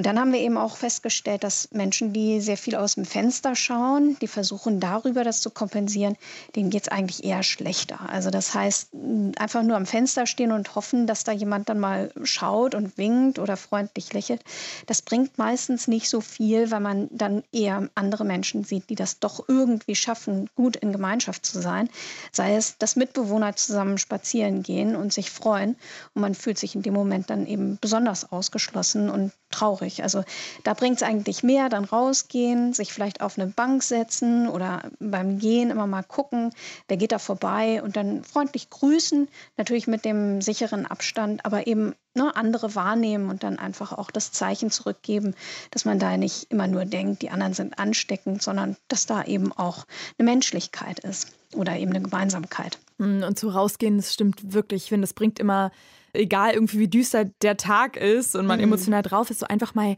Und 0.00 0.06
dann 0.06 0.18
haben 0.18 0.32
wir 0.32 0.40
eben 0.40 0.56
auch 0.56 0.78
festgestellt, 0.78 1.44
dass 1.44 1.68
Menschen, 1.72 2.14
die 2.14 2.40
sehr 2.40 2.56
viel 2.56 2.74
aus 2.74 2.94
dem 2.94 3.04
Fenster 3.04 3.54
schauen, 3.54 4.16
die 4.22 4.28
versuchen 4.28 4.80
darüber 4.80 5.24
das 5.24 5.42
zu 5.42 5.50
kompensieren, 5.50 6.16
denen 6.56 6.70
geht 6.70 6.84
es 6.84 6.88
eigentlich 6.88 7.22
eher 7.22 7.42
schlechter. 7.42 8.08
Also 8.08 8.30
das 8.30 8.54
heißt, 8.54 8.94
einfach 9.36 9.62
nur 9.62 9.76
am 9.76 9.84
Fenster 9.84 10.24
stehen 10.24 10.52
und 10.52 10.74
hoffen, 10.74 11.06
dass 11.06 11.24
da 11.24 11.32
jemand 11.32 11.68
dann 11.68 11.78
mal 11.78 12.10
schaut 12.22 12.74
und 12.74 12.96
winkt 12.96 13.38
oder 13.38 13.58
freundlich 13.58 14.10
lächelt, 14.14 14.42
das 14.86 15.02
bringt 15.02 15.36
meistens 15.36 15.86
nicht 15.86 16.08
so 16.08 16.22
viel, 16.22 16.70
weil 16.70 16.80
man 16.80 17.08
dann 17.10 17.42
eher 17.52 17.90
andere 17.94 18.24
Menschen 18.24 18.64
sieht, 18.64 18.88
die 18.88 18.94
das 18.94 19.18
doch 19.18 19.44
irgendwie 19.48 19.96
schaffen, 19.96 20.48
gut 20.54 20.76
in 20.76 20.92
Gemeinschaft 20.92 21.44
zu 21.44 21.60
sein. 21.60 21.90
Sei 22.32 22.56
es, 22.56 22.78
dass 22.78 22.96
Mitbewohner 22.96 23.54
zusammen 23.54 23.98
spazieren 23.98 24.62
gehen 24.62 24.96
und 24.96 25.12
sich 25.12 25.30
freuen. 25.30 25.76
Und 26.14 26.22
man 26.22 26.34
fühlt 26.34 26.56
sich 26.56 26.74
in 26.74 26.80
dem 26.80 26.94
Moment 26.94 27.28
dann 27.28 27.46
eben 27.46 27.76
besonders 27.82 28.32
ausgeschlossen 28.32 29.10
und 29.10 29.32
traurig. 29.50 29.89
Also 30.02 30.24
da 30.64 30.74
bringt 30.74 30.96
es 30.96 31.02
eigentlich 31.02 31.42
mehr, 31.42 31.68
dann 31.68 31.84
rausgehen, 31.84 32.72
sich 32.72 32.92
vielleicht 32.92 33.20
auf 33.20 33.38
eine 33.38 33.48
Bank 33.48 33.82
setzen 33.82 34.48
oder 34.48 34.82
beim 35.00 35.38
Gehen 35.38 35.70
immer 35.70 35.86
mal 35.86 36.02
gucken, 36.02 36.50
wer 36.88 36.96
geht 36.96 37.12
da 37.12 37.18
vorbei 37.18 37.82
und 37.82 37.96
dann 37.96 38.24
freundlich 38.24 38.70
grüßen, 38.70 39.28
natürlich 39.56 39.86
mit 39.86 40.04
dem 40.04 40.40
sicheren 40.40 40.86
Abstand, 40.86 41.44
aber 41.44 41.66
eben 41.66 41.94
ne, 42.14 42.34
andere 42.34 42.74
wahrnehmen 42.74 43.30
und 43.30 43.42
dann 43.42 43.58
einfach 43.58 43.92
auch 43.92 44.10
das 44.10 44.32
Zeichen 44.32 44.70
zurückgeben, 44.70 45.34
dass 45.70 45.84
man 45.84 45.98
da 45.98 46.16
nicht 46.16 46.50
immer 46.50 46.66
nur 46.66 46.84
denkt, 46.84 47.22
die 47.22 47.30
anderen 47.30 47.54
sind 47.54 47.78
ansteckend, 47.78 48.42
sondern 48.42 48.76
dass 48.88 49.06
da 49.06 49.24
eben 49.24 49.52
auch 49.52 49.86
eine 50.18 50.30
Menschlichkeit 50.30 51.00
ist 51.00 51.32
oder 51.54 51.76
eben 51.76 51.90
eine 51.90 52.02
Gemeinsamkeit. 52.02 52.78
Hm, 52.98 53.22
und 53.22 53.38
zu 53.38 53.48
rausgehen, 53.48 53.96
das 53.96 54.12
stimmt 54.14 54.52
wirklich. 54.52 54.84
Ich 54.84 54.88
finde, 54.88 55.06
das 55.06 55.14
bringt 55.14 55.38
immer 55.38 55.72
egal 56.12 56.54
irgendwie 56.54 56.78
wie 56.78 56.88
düster 56.88 57.24
der 57.24 57.56
Tag 57.56 57.96
ist 57.96 58.36
und 58.36 58.46
man 58.46 58.58
mhm. 58.58 58.64
emotional 58.64 59.02
drauf 59.02 59.30
ist, 59.30 59.40
so 59.40 59.46
einfach 59.46 59.74
mal 59.74 59.96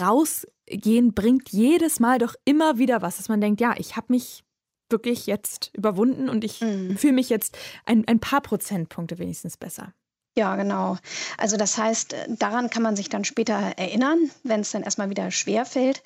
rausgehen 0.00 1.14
bringt 1.14 1.50
jedes 1.50 2.00
Mal 2.00 2.18
doch 2.18 2.34
immer 2.44 2.78
wieder 2.78 3.02
was, 3.02 3.16
dass 3.16 3.28
man 3.28 3.40
denkt, 3.40 3.60
ja, 3.60 3.74
ich 3.78 3.96
habe 3.96 4.06
mich 4.10 4.44
wirklich 4.90 5.26
jetzt 5.26 5.70
überwunden 5.74 6.28
und 6.28 6.44
ich 6.44 6.60
mhm. 6.60 6.96
fühle 6.96 7.12
mich 7.12 7.28
jetzt 7.28 7.56
ein, 7.84 8.06
ein 8.08 8.20
paar 8.20 8.40
Prozentpunkte 8.40 9.18
wenigstens 9.18 9.56
besser. 9.56 9.92
Ja, 10.36 10.54
genau. 10.54 10.96
Also 11.36 11.56
das 11.56 11.76
heißt, 11.76 12.14
daran 12.28 12.70
kann 12.70 12.82
man 12.82 12.94
sich 12.94 13.08
dann 13.08 13.24
später 13.24 13.54
erinnern, 13.54 14.30
wenn 14.44 14.60
es 14.60 14.70
dann 14.70 14.84
erstmal 14.84 15.10
wieder 15.10 15.32
schwer 15.32 15.64
fällt, 15.64 16.00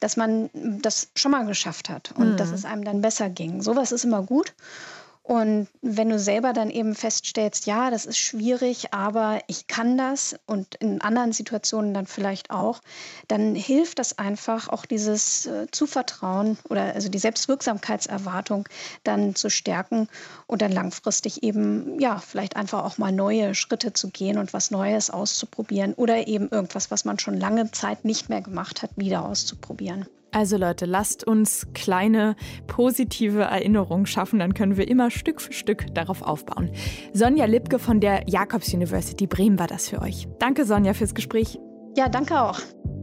dass 0.00 0.16
man 0.16 0.50
das 0.82 1.10
schon 1.14 1.30
mal 1.30 1.46
geschafft 1.46 1.88
hat 1.88 2.12
und 2.16 2.32
mhm. 2.32 2.36
dass 2.36 2.50
es 2.50 2.64
einem 2.64 2.84
dann 2.84 3.00
besser 3.00 3.30
ging. 3.30 3.62
Sowas 3.62 3.92
ist 3.92 4.04
immer 4.04 4.24
gut. 4.24 4.54
Und 5.26 5.66
wenn 5.82 6.08
du 6.08 6.20
selber 6.20 6.52
dann 6.52 6.70
eben 6.70 6.94
feststellst, 6.94 7.66
ja, 7.66 7.90
das 7.90 8.06
ist 8.06 8.16
schwierig, 8.16 8.94
aber 8.94 9.40
ich 9.48 9.66
kann 9.66 9.98
das 9.98 10.36
und 10.46 10.76
in 10.76 11.00
anderen 11.00 11.32
Situationen 11.32 11.92
dann 11.94 12.06
vielleicht 12.06 12.52
auch, 12.52 12.80
dann 13.26 13.56
hilft 13.56 13.98
das 13.98 14.20
einfach, 14.20 14.68
auch 14.68 14.86
dieses 14.86 15.46
äh, 15.46 15.66
Zuvertrauen 15.72 16.58
oder 16.68 16.94
also 16.94 17.08
die 17.08 17.18
Selbstwirksamkeitserwartung 17.18 18.68
dann 19.02 19.34
zu 19.34 19.50
stärken 19.50 20.06
und 20.46 20.62
dann 20.62 20.70
langfristig 20.70 21.42
eben, 21.42 21.98
ja, 21.98 22.18
vielleicht 22.18 22.54
einfach 22.54 22.84
auch 22.84 22.98
mal 22.98 23.10
neue 23.10 23.56
Schritte 23.56 23.92
zu 23.92 24.10
gehen 24.10 24.38
und 24.38 24.52
was 24.52 24.70
Neues 24.70 25.10
auszuprobieren 25.10 25.94
oder 25.94 26.28
eben 26.28 26.48
irgendwas, 26.50 26.92
was 26.92 27.04
man 27.04 27.18
schon 27.18 27.36
lange 27.36 27.72
Zeit 27.72 28.04
nicht 28.04 28.28
mehr 28.28 28.42
gemacht 28.42 28.80
hat, 28.80 28.90
wieder 28.94 29.24
auszuprobieren. 29.24 30.06
Also 30.32 30.56
Leute, 30.56 30.84
lasst 30.84 31.26
uns 31.26 31.68
kleine 31.72 32.36
positive 32.66 33.42
Erinnerungen 33.42 34.06
schaffen, 34.06 34.38
dann 34.38 34.54
können 34.54 34.76
wir 34.76 34.88
immer 34.88 35.10
Stück 35.10 35.40
für 35.40 35.52
Stück 35.52 35.94
darauf 35.94 36.22
aufbauen. 36.22 36.70
Sonja 37.12 37.46
Lipke 37.46 37.78
von 37.78 38.00
der 38.00 38.28
Jakobs 38.28 38.72
University 38.74 39.26
Bremen 39.26 39.58
war 39.58 39.66
das 39.66 39.88
für 39.88 40.02
euch. 40.02 40.28
Danke 40.38 40.64
Sonja 40.64 40.94
fürs 40.94 41.14
Gespräch. 41.14 41.58
Ja, 41.96 42.08
danke 42.08 42.40
auch. 42.40 42.60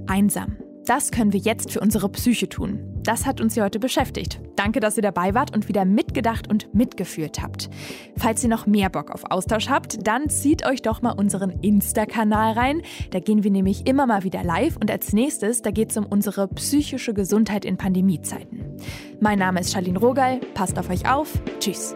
Einsam. 0.08 0.58
Das 0.86 1.12
können 1.12 1.32
wir 1.32 1.39
jetzt 1.39 1.72
für 1.72 1.80
unsere 1.80 2.10
Psyche 2.10 2.50
tun. 2.50 2.80
Das 3.04 3.26
hat 3.26 3.39
uns 3.39 3.54
hier 3.54 3.63
heute 3.63 3.80
beschäftigt. 3.80 4.39
Danke, 4.56 4.80
dass 4.80 4.98
ihr 4.98 5.04
dabei 5.04 5.34
wart 5.34 5.56
und 5.56 5.67
wieder 5.67 5.86
mitgedacht 5.86 6.50
und 6.50 6.74
mitgeführt 6.74 7.41
habt. 7.41 7.69
Falls 8.17 8.43
ihr 8.43 8.50
noch 8.50 8.65
mehr 8.65 8.89
Bock 8.89 9.12
auf 9.12 9.24
Austausch 9.30 9.69
habt, 9.69 10.06
dann 10.08 10.30
zieht 10.30 10.65
euch 10.65 10.82
doch 10.82 11.02
mal 11.02 11.12
unseren 11.12 11.52
Insta-Kanal 11.62 12.54
rein. 12.54 12.82
Da 13.12 13.19
gehen 13.19 13.43
wir 13.43 13.52
nämlich 13.52 13.88
immer 13.88 14.08
mal 14.08 14.24
wieder 14.24 14.43
live 14.43 14.78
und 14.78 14.91
als 14.91 15.13
nächstes, 15.13 15.62
da 15.62 15.72
geht 15.72 15.91
es 15.91 15.98
um 15.98 16.06
unsere 16.06 16.48
psychische 16.50 17.13
Gesundheit 17.13 17.65
in 17.65 17.78
Pandemiezeiten. 17.78 18.78
Mein 19.19 19.39
Name 19.39 19.62
ist 19.62 19.74
Charlene 19.74 20.00
Rogal. 20.00 20.39
Passt 20.54 20.78
auf 20.78 20.89
euch 20.89 21.10
auf. 21.10 21.32
Tschüss. 21.60 21.96